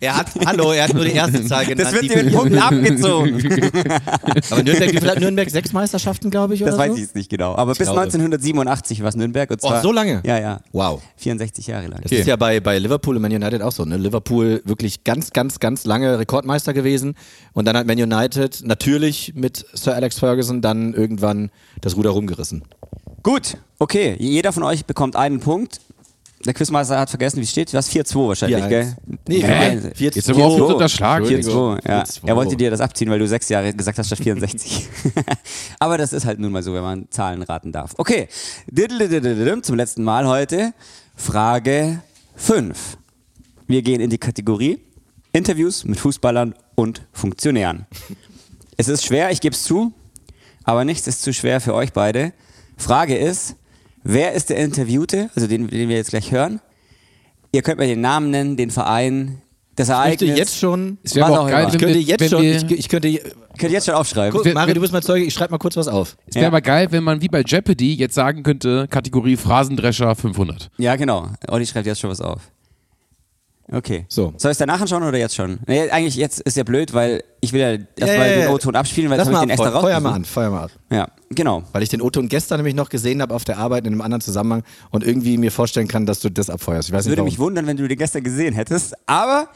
Er 0.00 0.16
hat, 0.16 0.26
hallo, 0.44 0.72
er 0.72 0.84
hat 0.84 0.94
nur 0.94 1.04
die 1.04 1.12
erste 1.12 1.42
Zahl 1.46 1.64
genannt. 1.64 1.80
Das 1.86 1.92
wird 1.92 2.02
Die- 2.04 2.08
dir 2.08 2.22
mit 2.24 2.34
Punkten 2.34 2.58
abgezogen. 2.58 3.34
Aber 4.50 4.62
Nürnberg, 4.62 4.92
wie 4.92 4.98
viel 4.98 5.10
hat 5.10 5.20
Nürnberg? 5.20 5.48
Sechs 5.50 5.72
Meisterschaften, 5.72 6.28
glaube 6.30 6.54
ich, 6.54 6.62
oder 6.62 6.72
Das 6.72 6.78
weiß 6.78 6.88
so? 6.90 6.94
ich 6.96 7.00
jetzt 7.02 7.14
nicht 7.14 7.30
genau. 7.30 7.54
Aber 7.56 7.72
bis 7.72 7.78
glaube. 7.78 8.00
1987 8.02 9.00
war 9.02 9.08
es 9.08 9.16
Nürnberg. 9.16 9.50
Und 9.50 9.60
Oh, 9.62 9.68
zwar, 9.68 9.80
so 9.82 9.90
lange? 9.92 10.20
Ja, 10.24 10.38
ja. 10.38 10.60
Wow. 10.72 11.02
64 11.16 11.66
Jahre 11.68 11.86
lang. 11.86 12.00
Das 12.02 12.12
ist 12.12 12.26
ja 12.26 12.36
bei, 12.36 12.60
bei 12.60 12.78
Liverpool 12.78 13.16
und 13.16 13.22
Man 13.22 13.32
United 13.32 13.62
auch 13.62 13.72
so. 13.72 13.84
Ne? 13.86 13.96
Liverpool 13.96 14.60
wirklich 14.66 15.04
ganz, 15.04 15.30
ganz, 15.30 15.60
ganz 15.60 15.86
lange 15.86 16.18
Rekordmeister 16.18 16.74
gewesen. 16.74 17.14
Und 17.54 17.64
dann 17.66 17.76
hat 17.76 17.86
Man 17.86 17.96
United 17.98 18.62
natürlich 18.64 19.32
mit 19.34 19.64
Sir 19.72 19.94
Alex 19.94 20.18
Ferguson 20.18 20.60
dann 20.60 20.92
irgendwann 20.92 21.50
das 21.80 21.96
Ruder 21.96 22.10
rumgerissen. 22.10 22.64
Gut, 23.26 23.56
okay. 23.80 24.14
Jeder 24.20 24.52
von 24.52 24.62
euch 24.62 24.86
bekommt 24.86 25.16
einen 25.16 25.40
Punkt. 25.40 25.80
Der 26.44 26.54
Quizmeister 26.54 26.96
hat 26.96 27.10
vergessen, 27.10 27.38
wie 27.38 27.42
es 27.42 27.50
steht. 27.50 27.72
Du 27.72 27.76
hast 27.76 27.90
4-2 27.90 28.28
wahrscheinlich, 28.28 28.62
4-1. 28.62 28.68
gell? 28.68 28.96
Nee, 29.26 29.42
Hä? 29.42 29.90
4 29.96 30.10
Jetzt 30.12 30.28
haben 30.28 30.36
wir 30.36 30.44
auch 30.44 30.74
unterschlagen. 30.74 31.26
4-2, 31.26 31.88
ja. 31.88 32.02
4-2. 32.04 32.20
Er 32.24 32.36
wollte 32.36 32.56
dir 32.56 32.70
das 32.70 32.80
abziehen, 32.80 33.10
weil 33.10 33.18
du 33.18 33.26
sechs 33.26 33.48
Jahre 33.48 33.74
gesagt 33.74 33.98
hast 33.98 34.06
statt 34.06 34.20
64. 34.20 34.88
Aber 35.80 35.98
das 35.98 36.12
ist 36.12 36.24
halt 36.24 36.38
nun 36.38 36.52
mal 36.52 36.62
so, 36.62 36.72
wenn 36.72 36.84
man 36.84 37.10
Zahlen 37.10 37.42
raten 37.42 37.72
darf. 37.72 37.94
Okay, 37.96 38.28
zum 39.60 39.74
letzten 39.74 40.04
Mal 40.04 40.28
heute. 40.28 40.72
Frage 41.16 42.00
5. 42.36 42.96
Wir 43.66 43.82
gehen 43.82 44.00
in 44.00 44.10
die 44.10 44.18
Kategorie 44.18 44.78
Interviews 45.32 45.84
mit 45.84 45.98
Fußballern 45.98 46.54
und 46.76 47.02
Funktionären. 47.10 47.86
Es 48.76 48.86
ist 48.86 49.04
schwer, 49.04 49.32
ich 49.32 49.40
gebe 49.40 49.56
es 49.56 49.64
zu, 49.64 49.92
aber 50.62 50.84
nichts 50.84 51.08
ist 51.08 51.22
zu 51.22 51.32
schwer 51.34 51.60
für 51.60 51.74
euch 51.74 51.92
beide. 51.92 52.32
Frage 52.76 53.16
ist, 53.16 53.56
wer 54.02 54.32
ist 54.32 54.50
der 54.50 54.58
Interviewte, 54.58 55.30
also 55.34 55.46
den, 55.48 55.68
den 55.68 55.88
wir 55.88 55.96
jetzt 55.96 56.10
gleich 56.10 56.30
hören? 56.32 56.60
Ihr 57.52 57.62
könnt 57.62 57.78
mir 57.78 57.86
den 57.86 58.00
Namen 58.00 58.30
nennen, 58.30 58.56
den 58.56 58.70
Verein, 58.70 59.40
das 59.76 59.88
Ich 59.88 59.94
Ereignis. 59.94 60.18
könnte 60.28 60.38
jetzt 60.40 60.58
schon. 60.58 60.98
Es 61.02 61.14
wäre 61.14 61.26
aber 61.26 61.40
auch 61.40 61.48
geil, 61.48 61.68
Ich 61.72 61.78
könnte 61.78 61.98
jetzt 61.98 62.30
schon. 62.30 62.42
Ich, 62.44 62.70
ich 62.70 62.88
könnte. 62.88 63.12
Könnt 63.58 63.70
ihr 63.72 63.76
jetzt 63.76 63.86
schon 63.86 63.94
aufschreiben. 63.94 64.38
Guck, 64.38 64.52
Mario, 64.52 64.74
du 64.74 64.80
bist 64.82 64.92
mal 64.92 65.02
Zeuge, 65.02 65.24
ich 65.24 65.32
schreibe 65.32 65.52
mal 65.52 65.58
kurz 65.58 65.76
was 65.78 65.88
auf. 65.88 66.16
Es 66.26 66.34
wäre 66.34 66.44
Ja. 66.46 66.50
mal 66.50 66.60
geil, 66.60 66.88
wenn 66.90 67.02
man 67.02 67.22
wie 67.22 67.28
bei 67.28 67.40
Jeopardy 67.40 67.94
jetzt 67.94 68.14
sagen 68.14 68.42
könnte, 68.42 68.86
Kategorie 68.90 69.36
Phrasendrescher 69.36 70.14
500. 70.14 70.70
Ja, 70.76 70.96
genau. 70.96 71.28
Olli 71.48 71.64
schreibt 71.66 71.86
jetzt 71.86 72.00
schon 72.00 72.10
was 72.10 72.20
auf. 72.20 72.42
Okay. 73.70 74.06
So. 74.08 74.32
Soll 74.36 74.50
ich 74.50 74.54
es 74.54 74.58
danach 74.58 74.80
anschauen 74.80 75.02
oder 75.02 75.18
jetzt 75.18 75.34
schon? 75.34 75.58
Nee, 75.66 75.90
eigentlich 75.90 76.14
jetzt 76.14 76.40
ist 76.40 76.56
ja 76.56 76.62
blöd, 76.62 76.94
weil 76.94 77.24
ich 77.40 77.52
will 77.52 77.60
ja 77.60 77.70
erstmal 77.96 78.36
den 78.36 78.48
O-Ton 78.48 78.76
abspielen, 78.76 79.10
weil 79.10 79.18
jetzt 79.18 79.26
habe 79.26 79.36
ich 79.36 79.40
den 79.40 79.50
extra 79.50 79.70
Feuer, 79.72 79.80
Feuer 79.80 80.00
mal 80.00 80.12
an. 80.12 80.24
Feuer 80.24 80.50
mal 80.50 80.64
ab. 80.64 80.70
Ja, 80.90 81.08
genau. 81.30 81.64
Weil 81.72 81.82
ich 81.82 81.88
den 81.88 82.00
O-Ton 82.00 82.28
gestern 82.28 82.58
nämlich 82.58 82.74
noch 82.74 82.88
gesehen 82.88 83.20
habe 83.22 83.34
auf 83.34 83.44
der 83.44 83.58
Arbeit 83.58 83.84
in 83.86 83.92
einem 83.92 84.02
anderen 84.02 84.20
Zusammenhang 84.20 84.62
und 84.90 85.04
irgendwie 85.04 85.36
mir 85.36 85.50
vorstellen 85.50 85.88
kann, 85.88 86.06
dass 86.06 86.20
du 86.20 86.30
das 86.30 86.48
abfeuerst. 86.48 86.88
Ich 86.88 86.94
weiß 86.94 87.04
nicht 87.04 87.10
würde 87.10 87.22
warum. 87.22 87.28
mich 87.28 87.38
wundern, 87.38 87.66
wenn 87.66 87.76
du 87.76 87.88
den 87.88 87.98
gestern 87.98 88.22
gesehen 88.22 88.54
hättest, 88.54 88.94
aber 89.06 89.48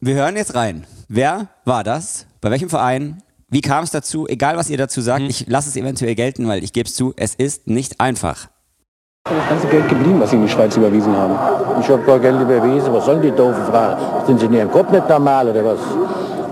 wir 0.00 0.14
hören 0.14 0.36
jetzt 0.36 0.54
rein. 0.54 0.86
Wer 1.08 1.48
war 1.64 1.82
das? 1.82 2.26
Bei 2.42 2.50
welchem 2.50 2.68
Verein? 2.68 3.22
Wie 3.48 3.62
kam 3.62 3.84
es 3.84 3.90
dazu? 3.90 4.26
Egal, 4.28 4.56
was 4.56 4.68
ihr 4.68 4.76
dazu 4.76 5.00
sagt, 5.00 5.24
ich 5.28 5.46
lasse 5.46 5.68
es 5.70 5.76
eventuell 5.76 6.14
gelten, 6.14 6.46
weil 6.46 6.62
ich 6.62 6.72
gebe 6.72 6.88
es 6.88 6.94
zu, 6.94 7.14
es 7.16 7.34
ist 7.34 7.68
nicht 7.68 8.00
einfach. 8.00 8.50
Das 9.26 9.48
ganze 9.48 9.66
Geld 9.68 9.88
geblieben, 9.88 10.20
was 10.20 10.30
Sie 10.30 10.36
in 10.36 10.42
die 10.42 10.48
Schweiz 10.50 10.76
überwiesen 10.76 11.16
haben. 11.16 11.34
Ich 11.80 11.88
habe 11.88 12.02
gar 12.02 12.18
Geld 12.18 12.38
überwiesen. 12.38 12.92
Was 12.92 13.06
sollen 13.06 13.22
die 13.22 13.30
doofen 13.30 13.64
Fragen? 13.64 14.26
Sind 14.26 14.38
Sie 14.38 14.44
in 14.44 14.52
Ihrem 14.52 14.70
Kopf 14.70 14.90
nicht 14.90 15.08
normal 15.08 15.48
oder 15.48 15.64
was? 15.64 15.80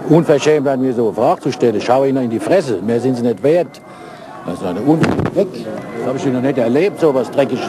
Unverschämt 0.09 0.67
an 0.67 0.81
mir 0.81 0.95
so 0.95 1.09
eine 1.09 1.15
Frage 1.15 1.43
zu 1.43 1.53
stellen. 1.53 1.79
Schau 1.83 2.07
Ihnen 2.07 2.25
in 2.25 2.31
die 2.31 2.41
Fresse. 2.41 2.81
Mehr 2.81 2.99
sind 2.99 3.17
Sie 3.17 3.23
nicht 3.23 3.43
wert. 3.43 3.83
Das 4.47 4.55
ist 4.55 4.65
eine 4.65 4.81
Un 4.81 5.03
weg. 5.35 5.49
Das 5.99 6.07
habe 6.07 6.17
ich 6.17 6.25
noch 6.25 6.41
nicht 6.41 6.57
erlebt, 6.57 6.99
so 6.99 7.15
was 7.15 7.31
Dreckiges. 7.31 7.63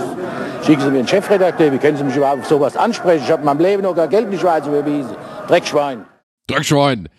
Schicken 0.65 0.81
Sie 0.81 0.91
mir 0.91 0.99
einen 0.99 1.07
Chefredakteur. 1.09 1.73
Wie 1.73 1.79
können 1.79 1.97
Sie 1.97 2.05
mich 2.05 2.15
überhaupt 2.15 2.39
auf 2.39 2.47
sowas 2.47 2.77
ansprechen? 2.77 3.23
Ich 3.25 3.31
habe 3.31 3.41
in 3.41 3.45
meinem 3.45 3.59
Leben 3.59 3.83
noch 3.83 3.95
gar 3.95 4.07
Geld 4.07 4.25
in 4.25 4.31
die 4.31 4.39
Schweiz 4.39 4.65
überwiesen. 4.65 5.11
Dreckschwein. 5.49 6.05
Dreckschwein. 6.47 7.09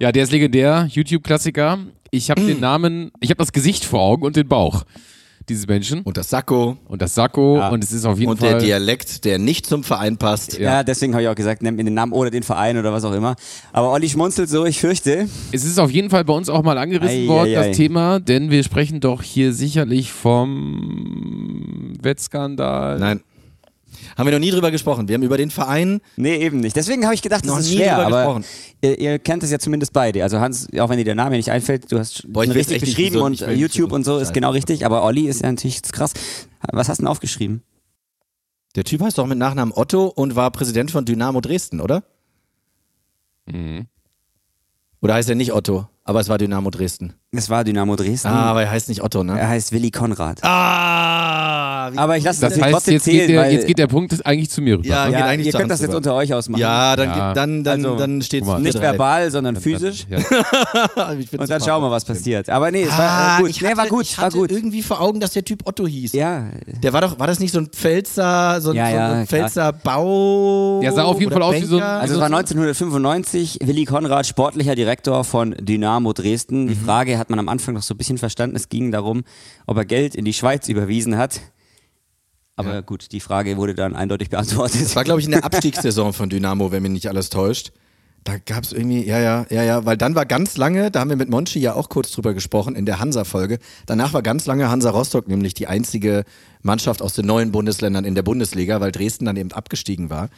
Ja, 0.00 0.12
der 0.12 0.22
ist 0.22 0.32
legendär, 0.32 0.86
YouTube-Klassiker. 0.88 1.76
Ich 2.10 2.30
habe 2.30 2.40
den 2.40 2.60
Namen, 2.60 3.12
ich 3.20 3.28
habe 3.28 3.38
das 3.38 3.52
Gesicht 3.52 3.84
vor 3.84 4.00
Augen 4.00 4.24
und 4.24 4.34
den 4.34 4.48
Bauch 4.48 4.84
dieses 5.48 5.66
Menschen 5.66 6.00
Und 6.02 6.16
das 6.16 6.30
Sakko 6.30 6.76
und 6.86 7.02
das 7.02 7.14
Sakko 7.14 7.68
und 7.70 7.84
es 7.84 7.92
ist 7.92 8.04
auf 8.04 8.18
jeden 8.18 8.30
und 8.30 8.38
Fall 8.38 8.50
der 8.50 8.58
Dialekt, 8.58 9.24
der 9.24 9.38
nicht 9.38 9.66
zum 9.66 9.84
Verein 9.84 10.16
passt. 10.16 10.58
Ja, 10.58 10.82
deswegen 10.82 11.14
habe 11.14 11.22
ich 11.22 11.28
auch 11.28 11.34
gesagt, 11.34 11.62
nehmt 11.62 11.76
mir 11.76 11.84
den 11.84 11.94
Namen 11.94 12.12
oder 12.12 12.30
den 12.30 12.42
Verein 12.42 12.78
oder 12.78 12.92
was 12.92 13.04
auch 13.04 13.12
immer. 13.12 13.36
Aber 13.72 13.92
Olli 13.92 14.08
schmunzelt 14.08 14.48
so, 14.48 14.64
ich 14.64 14.80
fürchte. 14.80 15.28
Es 15.52 15.64
ist 15.64 15.78
auf 15.78 15.90
jeden 15.90 16.10
Fall 16.10 16.24
bei 16.24 16.32
uns 16.32 16.48
auch 16.48 16.62
mal 16.62 16.78
angerissen 16.78 17.24
Ei, 17.24 17.28
worden, 17.28 17.48
ei, 17.50 17.54
das 17.54 17.66
ei. 17.66 17.72
Thema, 17.72 18.20
denn 18.20 18.50
wir 18.50 18.62
sprechen 18.64 19.00
doch 19.00 19.22
hier 19.22 19.52
sicherlich 19.52 20.12
vom 20.12 21.92
Wettskandal. 22.00 22.98
Nein. 22.98 23.20
Haben 24.16 24.26
wir 24.26 24.32
noch 24.32 24.38
nie 24.38 24.50
drüber 24.50 24.70
gesprochen. 24.70 25.08
Wir 25.08 25.14
haben 25.14 25.22
über 25.22 25.36
den 25.36 25.50
Verein. 25.50 26.00
Nee, 26.16 26.36
eben 26.36 26.60
nicht. 26.60 26.76
Deswegen 26.76 27.04
habe 27.04 27.14
ich 27.14 27.22
gedacht, 27.22 27.44
das 27.44 27.50
Noch 27.50 27.58
ist 27.58 27.70
nie 27.70 27.76
schwer. 27.76 27.94
drüber 27.96 28.06
Aber 28.06 28.16
gesprochen. 28.40 28.44
ihr, 28.82 28.98
ihr 28.98 29.18
kennt 29.18 29.42
es 29.42 29.50
ja 29.50 29.58
zumindest 29.58 29.92
beide. 29.92 30.22
Also 30.22 30.40
Hans, 30.40 30.68
auch 30.78 30.88
wenn 30.88 30.98
dir 30.98 31.04
der 31.04 31.14
Name 31.14 31.36
nicht 31.36 31.50
einfällt, 31.50 31.90
du 31.90 31.98
hast 31.98 32.24
Boah, 32.32 32.44
ihn 32.44 32.50
richtig 32.50 32.80
beschrieben 32.80 33.18
und 33.20 33.40
YouTube 33.40 33.92
und 33.92 34.04
so 34.04 34.18
ist 34.18 34.32
genau 34.32 34.50
richtig. 34.50 34.84
Aber 34.86 35.04
Olli 35.04 35.26
ist 35.28 35.42
ja 35.42 35.50
natürlich 35.50 35.82
krass. 35.82 36.12
Was 36.72 36.88
hast 36.88 36.98
du 36.98 37.02
denn 37.02 37.08
aufgeschrieben? 37.08 37.62
Der 38.76 38.84
Typ 38.84 39.02
heißt 39.02 39.18
doch 39.18 39.26
mit 39.26 39.38
Nachnamen 39.38 39.72
Otto 39.74 40.06
und 40.06 40.34
war 40.34 40.50
Präsident 40.50 40.90
von 40.90 41.04
Dynamo 41.04 41.40
Dresden, 41.40 41.80
oder? 41.80 42.02
Mhm. 43.46 43.86
Oder 45.00 45.14
heißt 45.14 45.28
er 45.28 45.34
nicht 45.34 45.52
Otto, 45.52 45.86
aber 46.02 46.20
es 46.20 46.28
war 46.28 46.38
Dynamo 46.38 46.70
Dresden. 46.70 47.12
Das 47.30 47.50
war 47.50 47.62
Dynamo 47.62 47.94
Dresden. 47.94 48.28
Ah, 48.28 48.46
aber 48.50 48.62
er 48.62 48.70
heißt 48.70 48.88
nicht 48.88 49.02
Otto, 49.02 49.22
ne? 49.22 49.38
Er 49.38 49.48
heißt 49.48 49.70
Willi 49.72 49.90
Konrad. 49.90 50.42
Ah, 50.42 51.13
wie 51.92 51.98
Aber 51.98 52.16
ich 52.16 52.24
lasse 52.24 52.40
Das 52.40 52.54
das, 52.54 52.62
heißt, 52.62 52.72
trotzdem 52.72 52.94
jetzt 52.94 53.04
zählen, 53.04 53.18
geht, 53.20 53.28
der, 53.30 53.40
weil 53.42 53.52
jetzt 53.52 53.66
geht 53.66 53.78
der 53.78 53.86
Punkt 53.86 54.24
eigentlich 54.26 54.50
zu 54.50 54.60
mir 54.62 54.78
rüber. 54.78 54.86
Ja, 54.88 55.08
ja, 55.08 55.32
ihr 55.32 55.52
könnt 55.52 55.70
das 55.70 55.80
jetzt 55.80 55.94
unter 55.94 56.14
euch 56.14 56.32
ausmachen. 56.32 56.60
Ja, 56.60 56.96
dann, 56.96 57.08
Ja. 57.08 57.34
dann, 57.34 57.64
dann, 57.64 57.84
Also, 57.84 57.96
dann 57.96 58.22
steht 58.22 58.44
mal. 58.44 58.60
Nicht 58.60 58.80
verbal, 58.80 59.30
sondern 59.30 59.56
physisch. 59.56 60.06
Ja. 60.08 60.18
Und 61.38 61.50
dann 61.50 61.60
schauen 61.60 61.82
wir, 61.82 61.90
was 61.90 62.04
passiert. 62.04 62.48
Aber 62.50 62.70
nee, 62.70 62.82
es 62.84 62.90
war 62.90 63.00
Ah, 63.00 63.38
gut. 63.40 63.50
ich 63.50 63.60
nee, 63.60 63.68
hatte, 63.68 63.76
war 63.78 63.86
gut. 63.88 64.02
ich 64.04 64.16
war 64.18 64.24
hatte 64.26 64.36
gut. 64.38 64.50
irgendwie 64.50 64.82
vor 64.82 65.00
Augen, 65.00 65.20
dass 65.20 65.32
der 65.32 65.44
Typ 65.44 65.66
Otto 65.66 65.86
hieß. 65.86 66.12
Ja, 66.12 66.46
Der 66.82 66.92
war 66.92 67.00
doch, 67.00 67.18
war 67.18 67.26
das 67.26 67.38
nicht 67.40 67.52
so 67.52 67.58
ein 67.60 67.66
Pfälzer, 67.68 68.60
so 68.60 68.70
ein, 68.70 68.76
Ja, 68.76 68.90
so 68.90 68.96
ja, 68.96 69.06
ein 69.12 69.26
klar. 69.26 69.26
Pfälzer 69.26 69.72
Bau? 69.72 70.80
Der 70.82 70.92
sah 70.92 71.04
auf 71.04 71.20
jeden 71.20 71.32
Fall 71.32 71.42
aus 71.42 71.54
wie 71.56 71.64
so 71.64 71.76
ein-? 71.76 71.82
Also 71.82 72.14
es 72.14 72.20
war 72.20 72.26
1995, 72.26 73.58
Willi 73.62 73.84
Konrad, 73.84 74.26
sportlicher 74.26 74.74
Direktor 74.74 75.24
von 75.24 75.54
Dynamo 75.60 76.12
Dresden. 76.12 76.64
Mhm. 76.64 76.68
Die 76.68 76.74
Frage 76.74 77.18
hat 77.18 77.30
man 77.30 77.38
am 77.38 77.48
Anfang 77.48 77.74
noch 77.74 77.82
so 77.82 77.94
ein 77.94 77.98
bisschen 77.98 78.18
verstanden. 78.18 78.56
Es 78.56 78.68
ging 78.68 78.90
darum, 78.92 79.24
ob 79.66 79.76
er 79.76 79.84
Geld 79.84 80.14
in 80.14 80.24
die 80.24 80.32
Schweiz 80.32 80.68
überwiesen 80.68 81.16
hat. 81.16 81.40
Aber 82.56 82.82
gut, 82.82 83.12
die 83.12 83.20
Frage 83.20 83.56
wurde 83.56 83.74
dann 83.74 83.96
eindeutig 83.96 84.30
beantwortet. 84.30 84.82
Das 84.82 84.94
war, 84.94 85.04
glaube 85.04 85.20
ich, 85.20 85.26
in 85.26 85.32
der 85.32 85.44
Abstiegssaison 85.44 86.12
von 86.12 86.30
Dynamo, 86.30 86.70
wenn 86.70 86.82
mich 86.82 86.92
nicht 86.92 87.08
alles 87.08 87.30
täuscht. 87.30 87.72
Da 88.22 88.38
gab 88.38 88.64
es 88.64 88.72
irgendwie, 88.72 89.04
ja, 89.04 89.18
ja, 89.20 89.44
ja, 89.50 89.62
ja, 89.62 89.84
weil 89.84 89.98
dann 89.98 90.14
war 90.14 90.24
ganz 90.24 90.56
lange, 90.56 90.90
da 90.90 91.00
haben 91.00 91.10
wir 91.10 91.16
mit 91.16 91.28
Monchi 91.28 91.58
ja 91.58 91.74
auch 91.74 91.90
kurz 91.90 92.10
drüber 92.10 92.32
gesprochen 92.32 92.74
in 92.74 92.86
der 92.86 92.98
Hansa-Folge, 92.98 93.58
danach 93.84 94.14
war 94.14 94.22
ganz 94.22 94.46
lange 94.46 94.70
Hansa 94.70 94.90
Rostock 94.90 95.28
nämlich 95.28 95.52
die 95.52 95.66
einzige 95.66 96.24
Mannschaft 96.62 97.02
aus 97.02 97.12
den 97.12 97.26
neuen 97.26 97.52
Bundesländern 97.52 98.06
in 98.06 98.14
der 98.14 98.22
Bundesliga, 98.22 98.80
weil 98.80 98.92
Dresden 98.92 99.26
dann 99.26 99.36
eben 99.36 99.52
abgestiegen 99.52 100.08
war. 100.08 100.30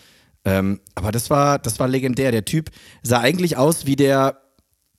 Ähm, 0.44 0.80
aber 0.96 1.12
das 1.12 1.30
war, 1.30 1.60
das 1.60 1.78
war 1.78 1.86
legendär. 1.86 2.32
Der 2.32 2.44
Typ 2.44 2.70
sah 3.04 3.20
eigentlich 3.20 3.56
aus 3.56 3.86
wie 3.86 3.94
der 3.94 4.40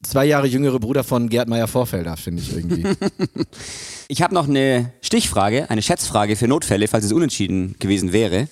zwei 0.01 0.25
Jahre 0.25 0.47
jüngere 0.47 0.79
Bruder 0.79 1.03
von 1.03 1.27
Gerd 1.27 1.49
Meyer-Vorfelder, 1.49 2.15
finde 2.15 2.41
ich 2.41 2.55
irgendwie. 2.55 2.83
Ich 4.09 4.21
habe 4.21 4.33
noch 4.33 4.47
eine 4.47 4.93
Stichfrage, 5.01 5.69
eine 5.69 5.81
Schätzfrage 5.81 6.35
für 6.37 6.47
Notfälle, 6.47 6.87
falls 6.87 7.03
es 7.05 7.11
unentschieden 7.11 7.75
gewesen 7.79 8.13
wäre. 8.13 8.47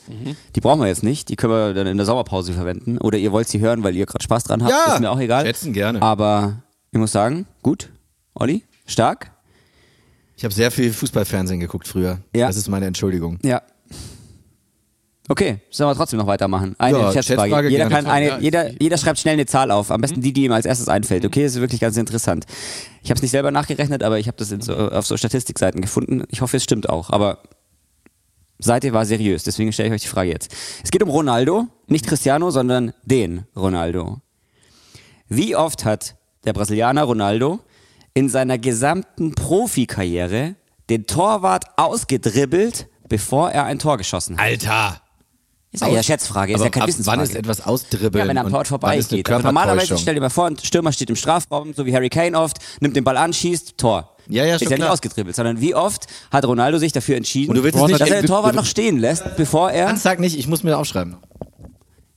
Die 0.55 0.59
brauchen 0.59 0.81
wir 0.81 0.87
jetzt 0.87 1.03
nicht, 1.03 1.29
die 1.29 1.35
können 1.37 1.53
wir 1.53 1.73
dann 1.73 1.87
in 1.87 1.95
der 1.97 2.05
Sommerpause 2.05 2.51
verwenden. 2.53 2.97
Oder 2.97 3.17
ihr 3.17 3.31
wollt 3.31 3.47
sie 3.47 3.59
hören, 3.59 3.83
weil 3.83 3.95
ihr 3.95 4.05
gerade 4.05 4.23
Spaß 4.23 4.43
dran 4.45 4.61
habt, 4.63 4.71
Ja, 4.71 4.95
ist 4.95 4.99
mir 4.99 5.09
auch 5.11 5.19
egal. 5.19 5.45
schätzen 5.45 5.71
gerne. 5.71 6.01
Aber 6.01 6.61
ich 6.91 6.99
muss 6.99 7.11
sagen, 7.13 7.45
gut. 7.63 7.89
Olli, 8.33 8.63
stark. 8.85 9.31
Ich 10.35 10.43
habe 10.43 10.53
sehr 10.53 10.71
viel 10.71 10.91
Fußballfernsehen 10.91 11.61
geguckt 11.61 11.87
früher. 11.87 12.19
Ja. 12.35 12.47
Das 12.47 12.57
ist 12.57 12.67
meine 12.67 12.87
Entschuldigung. 12.87 13.39
Ja. 13.43 13.61
Okay, 15.27 15.59
sollen 15.71 15.89
wir 15.89 15.95
trotzdem 15.95 16.19
noch 16.19 16.27
weitermachen. 16.27 16.75
Eine 16.77 16.99
Ja, 16.99 17.11
Schätzfrage. 17.11 17.41
Schätzfrage 17.41 17.69
jeder, 17.69 17.89
kann 17.89 18.05
eine, 18.05 18.27
Ja, 18.27 18.37
jeder, 18.39 18.81
jeder 18.81 18.97
schreibt 18.97 19.17
schnell 19.17 19.33
eine 19.33 19.47
Zahl 19.47 19.71
auf. 19.71 19.89
Am 19.89 19.97
Mhm. 19.97 20.01
besten 20.01 20.21
die, 20.21 20.33
die 20.33 20.43
ihm 20.45 20.51
als 20.51 20.65
erstes 20.67 20.87
einfällt. 20.87 21.25
Okay, 21.25 21.41
das 21.43 21.55
ist 21.55 21.61
wirklich 21.61 21.81
ganz 21.81 21.97
interessant. 21.97 22.45
Ich 23.01 23.09
habe 23.09 23.17
es 23.17 23.21
nicht 23.23 23.31
selber 23.31 23.49
nachgerechnet, 23.49 24.03
aber 24.03 24.19
ich 24.19 24.27
habe 24.27 24.37
das 24.37 24.51
in 24.51 24.61
so, 24.61 24.75
auf 24.75 25.07
so 25.07 25.17
Statistikseiten 25.17 25.81
gefunden. 25.81 26.23
Ich 26.29 26.41
hoffe, 26.41 26.57
es 26.57 26.63
stimmt 26.63 26.89
auch. 26.89 27.09
Aber 27.09 27.39
Seite 28.59 28.93
war 28.93 29.05
seriös, 29.05 29.43
deswegen 29.43 29.73
stelle 29.73 29.89
ich 29.89 29.95
euch 29.95 30.01
die 30.03 30.07
Frage 30.07 30.29
jetzt. 30.29 30.53
Es 30.83 30.91
geht 30.91 31.01
um 31.03 31.09
Ronaldo, 31.09 31.67
nicht 31.87 32.05
Cristiano, 32.07 32.51
sondern 32.51 32.93
den 33.03 33.45
Ronaldo. 33.55 34.21
Wie 35.27 35.55
oft 35.55 35.85
hat 35.85 36.15
der 36.45 36.53
Brasilianer 36.53 37.03
Ronaldo 37.03 37.59
in 38.13 38.29
seiner 38.29 38.57
gesamten 38.59 39.33
Profikarriere 39.33 40.55
den 40.89 41.07
Torwart 41.07 41.65
ausgedribbelt, 41.77 42.87
bevor 43.09 43.49
er 43.51 43.65
ein 43.65 43.79
Tor 43.79 43.97
geschossen 43.97 44.37
hat? 44.37 44.45
Alter! 44.45 45.01
Ist 45.75 45.91
ja, 45.93 46.03
Schätzfrage, 46.03 46.53
ist 46.53 46.63
ja 46.63 46.69
keine 46.69 46.83
ab 46.83 46.89
Wissensfrage. 46.89 47.17
wann 47.19 47.23
ist 47.25 47.35
etwas 47.35 47.65
ausdribbeln? 47.65 48.23
ja, 48.23 48.27
wenn 48.29 48.37
er 48.37 48.41
am 48.41 48.47
und 48.47 48.53
Tor 48.53 48.65
vorbeigeht. 48.65 49.29
Also 49.29 49.43
normalerweise, 49.43 49.97
stell 49.97 50.15
dir 50.15 50.21
mal 50.21 50.29
vor, 50.29 50.47
ein 50.47 50.57
Stürmer 50.61 50.91
steht 50.91 51.09
im 51.09 51.15
Strafraum, 51.15 51.73
so 51.73 51.85
wie 51.85 51.93
Harry 51.95 52.09
Kane 52.09 52.37
oft, 52.39 52.57
nimmt 52.79 52.95
den 52.95 53.03
Ball 53.03 53.17
an, 53.17 53.33
schießt, 53.33 53.77
Tor. 53.77 54.15
Ja, 54.27 54.43
ja, 54.43 54.55
ist 54.55 54.61
schon 54.63 54.71
ja 54.71 54.77
nicht 54.77 54.81
klar. 54.83 54.93
ausgedribbelt, 54.93 55.35
sondern 55.35 55.61
wie 55.61 55.75
oft 55.75 56.07
hat 56.31 56.45
Ronaldo 56.45 56.77
sich 56.79 56.91
dafür 56.91 57.15
entschieden, 57.17 57.49
Und 57.51 57.57
du 57.57 57.63
willst 57.63 57.77
nicht- 57.77 57.99
dass 58.01 58.09
er 58.09 58.21
den 58.21 58.27
Torwart 58.27 58.55
noch 58.55 58.65
stehen 58.65 58.97
lässt, 58.97 59.35
bevor 59.37 59.69
er. 59.71 59.89
Hans 59.89 60.01
sag 60.03 60.19
nicht, 60.19 60.37
ich 60.37 60.47
muss 60.47 60.63
mir 60.63 60.77
aufschreiben. 60.77 61.17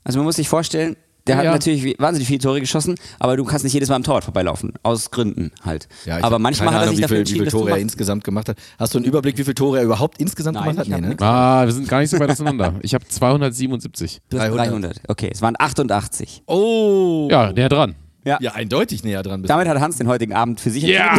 Also 0.05 0.18
man 0.18 0.25
muss 0.25 0.37
sich 0.37 0.49
vorstellen, 0.49 0.97
der 1.29 1.37
Ja, 1.37 1.43
hat 1.45 1.53
natürlich 1.53 1.85
wie- 1.85 1.97
wahnsinnig 1.99 2.27
viele 2.27 2.41
Tore 2.41 2.61
geschossen, 2.61 2.97
aber 3.19 3.37
du 3.37 3.45
kannst 3.45 3.64
nicht 3.64 3.73
jedes 3.75 3.88
Mal 3.88 3.97
am 3.97 4.03
Torwart 4.03 4.25
vorbeilaufen. 4.25 4.73
Aus 4.83 5.11
Gründen 5.11 5.53
halt. 5.64 5.88
Ja, 6.07 6.23
aber 6.23 6.38
manchmal 6.38 6.69
keine 6.71 6.81
hat 6.81 6.87
er 6.87 6.88
sich 6.91 6.99
wie 6.99 7.03
dafür 7.03 7.17
viel, 7.27 7.35
wie 7.37 7.38
viel 7.41 7.49
Tore 7.49 7.71
er 7.71 7.79
insgesamt 7.79 8.25
gemacht 8.25 8.49
hat. 8.49 8.57
Hast 8.79 8.95
du 8.95 8.99
einen 8.99 9.05
Überblick, 9.07 9.38
wie 9.38 9.45
viele 9.45 9.55
Tore 9.55 9.79
er 9.79 9.85
überhaupt 9.85 10.19
insgesamt 10.21 10.55
Nein, 10.57 10.71
gemacht 10.71 10.79
hat? 10.91 10.93
hab 10.93 11.01
ne? 11.01 11.17
Ah, 11.21 11.64
wir 11.64 11.73
sind 11.73 11.88
gar 11.88 12.01
nicht 12.01 12.11
so 12.11 12.19
weit 12.19 12.31
auseinander. 12.31 12.75
Ich 12.83 12.95
habe 12.95 13.07
277. 13.07 14.21
Du 14.31 14.38
hast 14.38 14.47
300. 14.49 14.67
300. 14.69 15.01
Okay, 15.09 15.31
es 15.33 15.43
waren 15.43 15.55
88. 15.59 16.43
Oh! 16.47 17.29
Ja, 17.31 17.53
näher 17.53 17.69
dran. 17.69 17.95
Ja. 18.25 18.38
Ja, 18.41 18.53
eindeutig 18.53 19.05
näher 19.05 19.23
dran 19.23 19.43
bist. 19.43 19.51
Damit 19.51 19.69
hat 19.69 19.79
Hans 19.81 19.97
den 19.97 20.07
heutigen 20.09 20.33
Abend 20.35 20.61
für 20.61 20.71
sich 20.71 20.83
Ja! 20.83 21.17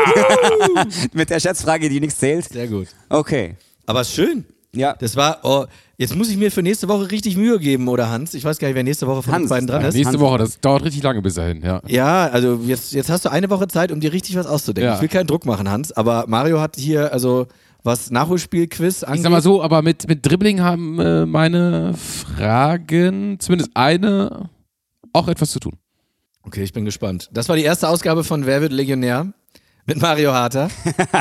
entschieden. 0.78 1.10
Mit 1.14 1.30
der 1.30 1.40
Schätzfrage, 1.40 1.90
die 1.90 2.00
nichts 2.00 2.20
zählt. 2.20 2.46
Sehr 2.50 2.68
gut. 2.68 2.88
Okay. 3.10 3.56
Aber 3.86 4.02
ist 4.02 4.14
schön. 4.14 4.46
Ja. 4.76 4.94
Das 5.00 5.16
war, 5.16 5.40
oh, 5.44 5.66
jetzt 5.98 6.16
muss 6.16 6.30
ich 6.30 6.38
mir 6.38 6.52
für 6.52 6.62
nächste 6.62 6.88
Woche 6.88 7.10
richtig 7.10 7.36
Mühe 7.38 7.60
geben, 7.60 7.88
oder 7.88 8.10
Hans? 8.10 8.34
Ich 8.34 8.44
weiß 8.44 8.60
gar 8.60 8.68
nicht, 8.68 8.76
wer 8.76 8.84
nächste 8.84 9.08
Woche 9.08 9.24
von 9.24 9.34
Hans 9.34 9.44
uns 9.44 9.50
beiden 9.50 9.68
dran 9.68 9.82
ist 9.82 9.90
ist. 9.90 9.96
Nächste 9.96 10.20
Woche, 10.20 10.38
das 10.38 10.60
dauert 10.60 10.84
richtig 10.84 11.02
lange 11.02 11.22
bis 11.22 11.36
dahin, 11.36 11.64
ja. 11.64 11.82
Ja, 11.88 12.28
also 12.28 12.60
jetzt, 12.66 12.94
jetzt 12.94 13.10
hast 13.10 13.26
du 13.26 13.32
eine 13.32 13.50
Woche 13.50 13.68
Zeit, 13.68 13.92
um 13.92 14.00
dir 14.00 14.14
richtig 14.14 14.36
was 14.36 14.46
auszudenken. 14.46 14.90
Ja. 14.90 14.96
Ich 14.96 15.02
will 15.02 15.10
keinen 15.10 15.28
Druck 15.28 15.46
machen, 15.46 15.70
Hans, 15.70 15.92
aber 15.92 16.26
Mario 16.28 16.60
hat 16.60 16.76
hier, 16.76 17.12
also 17.12 17.48
was 17.84 18.12
Nachholspiel-Quiz 18.12 19.04
angeht. 19.04 19.18
Ich 19.18 19.24
sag 19.24 19.32
mal 19.32 19.42
so, 19.42 19.64
aber 19.64 19.82
mit, 19.82 20.08
mit 20.08 20.26
Dribbling 20.26 20.62
haben 20.62 21.00
äh, 21.00 21.26
meine 21.26 21.94
Fragen, 21.96 23.40
zumindest 23.40 23.72
eine, 23.74 24.50
auch 25.14 25.28
etwas 25.28 25.52
zu 25.52 25.60
tun. 25.60 25.74
Okay, 26.44 26.64
ich 26.64 26.74
bin 26.74 26.86
gespannt. 26.86 27.30
Das 27.32 27.50
war 27.50 27.56
die 27.56 27.64
erste 27.64 27.88
Ausgabe 27.90 28.24
von 28.24 28.46
Wer 28.46 28.62
wird 28.62 28.72
Legionär? 28.72 29.34
Mit 29.90 30.02
Mario 30.02 30.32
Harter. 30.32 30.70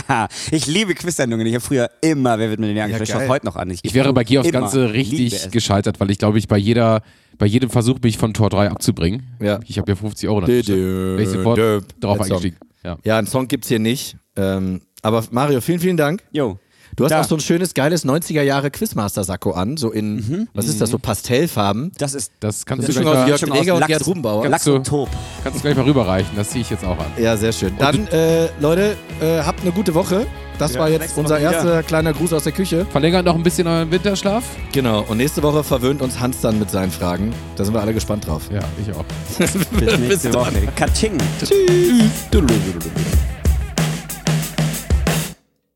ich 0.51 0.67
liebe 0.67 0.95
Quiz-Sendungen. 0.95 1.47
Ich 1.47 1.55
habe 1.55 1.65
früher 1.65 1.91
immer 2.01 2.39
Wer 2.39 2.51
wird 2.51 2.61
Millionär 2.61 2.87
gespielt. 2.87 3.09
Ich 3.09 3.15
geil. 3.15 3.23
schaue 3.23 3.29
heute 3.29 3.47
noch 3.47 3.57
an. 3.57 3.71
Ich 3.71 3.95
wäre 3.95 4.13
bei 4.13 4.25
Gier 4.25 4.41
aufs 4.41 4.49
Immer. 4.51 4.61
Ganze 4.61 4.93
richtig 4.93 5.33
es. 5.33 5.51
gescheitert, 5.51 5.99
weil 6.01 6.11
ich 6.11 6.19
glaube, 6.19 6.39
ich 6.39 6.47
bei 6.47 6.59
jeder, 6.59 7.03
bei 7.39 7.47
jedem 7.47 7.71
Versuch 7.71 7.99
mich 8.03 8.19
von 8.19 8.35
Tor 8.35 8.51
3 8.51 8.71
abzubringen. 8.71 9.27
Ja. 9.41 9.61
Ich 9.67 9.79
habe 9.79 9.91
ja 9.91 9.97
50 9.97 10.29
Euro 10.29 10.47
Wäre 10.47 11.23
ich 11.23 11.29
sofort 11.29 11.59
drauf 12.01 12.21
eingestiegen. 12.21 12.57
Ja. 12.85 12.99
Ja, 13.05 13.19
einen 13.19 13.27
Song 13.27 13.49
gibt's 13.49 13.69
hier 13.69 13.79
nicht. 13.79 14.17
Ähm, 14.37 14.83
aber 15.03 15.25
Mario, 15.31 15.61
vielen, 15.61 15.81
vielen 15.81 15.97
Dank. 15.97 16.23
Jo. 16.31 16.59
Du 16.99 17.05
hast 17.05 17.13
Da. 17.13 17.21
auch 17.21 17.25
so 17.25 17.37
ein 17.37 17.41
schönes, 17.41 17.75
geiles 17.75 18.05
90er 18.05 18.43
Jahre 18.43 18.71
Quizmaster-Sakko 18.71 19.53
an, 19.53 19.77
so 19.77 19.91
in, 19.91 20.49
was 20.53 20.67
ist 20.67 20.81
das, 20.81 20.91
so 20.91 20.99
Pastellfarben. 20.99 21.93
Das 21.97 22.13
ist 22.13 22.33
Das 22.41 22.67
kannst 22.67 22.87
Das 22.89 22.95
du 22.97 23.01
gleich 23.01 23.09
schon 23.11 23.17
aus 23.19 23.23
mal, 23.25 23.29
Jörg 23.29 23.41
Dreger 23.41 23.75
und 23.75 23.81
Lachs- 23.81 23.89
Gerd 23.89 24.07
Rubenbauer. 24.07 24.49
Lachs 24.49 24.67
und 24.67 24.87
Top. 24.87 25.09
kannst 25.45 25.59
du 25.59 25.63
gleich 25.63 25.77
mal 25.77 25.85
rüberreichen. 25.85 26.31
Das 26.37 26.51
ziehe 26.51 26.63
ich 26.63 26.71
jetzt 26.71 26.85
auch 26.85 26.99
an. 26.99 27.07
Ja, 27.17 27.37
sehr 27.37 27.53
schön. 27.53 27.73
Dann, 27.79 28.07
äh, 28.09 28.49
Leute, 28.61 28.97
äh, 29.21 29.39
habt 29.43 29.61
eine 29.63 29.71
gute 29.73 29.95
Woche. 29.95 30.27
Das 30.59 30.77
war 30.77 30.89
jetzt 30.91 31.17
unser 31.17 31.39
erster 31.39 31.85
kleiner 31.85 32.13
Gruß 32.13 32.33
aus 32.33 32.43
der 32.43 32.51
Küche. 32.53 32.85
Verlängert 32.91 33.25
noch 33.25 33.37
ein 33.37 33.45
bisschen 33.45 33.69
euren 33.69 33.93
Winterschlaf. 33.93 34.43
Genau. 34.73 35.05
Und 35.07 35.19
nächste 35.19 35.41
Woche 35.45 35.63
verwöhnt 35.63 36.03
uns 36.03 36.19
Hans 36.19 36.41
dann 36.41 36.59
mit 36.59 36.69
seinen 36.69 36.91
Fragen. 36.91 37.33
Da 37.55 37.65
sind 37.65 37.75
wir 37.75 37.81
alle 37.81 37.95
gespannt 37.95 38.27
drauf. 38.27 38.43
Ja, 38.53 38.59
ich 38.85 38.93
auch. 38.93 39.05
Bis 39.79 39.99
nächste 39.99 40.35
Woche. 40.35 40.51
Katsching. 40.75 41.13
Tschüss. 41.39 42.29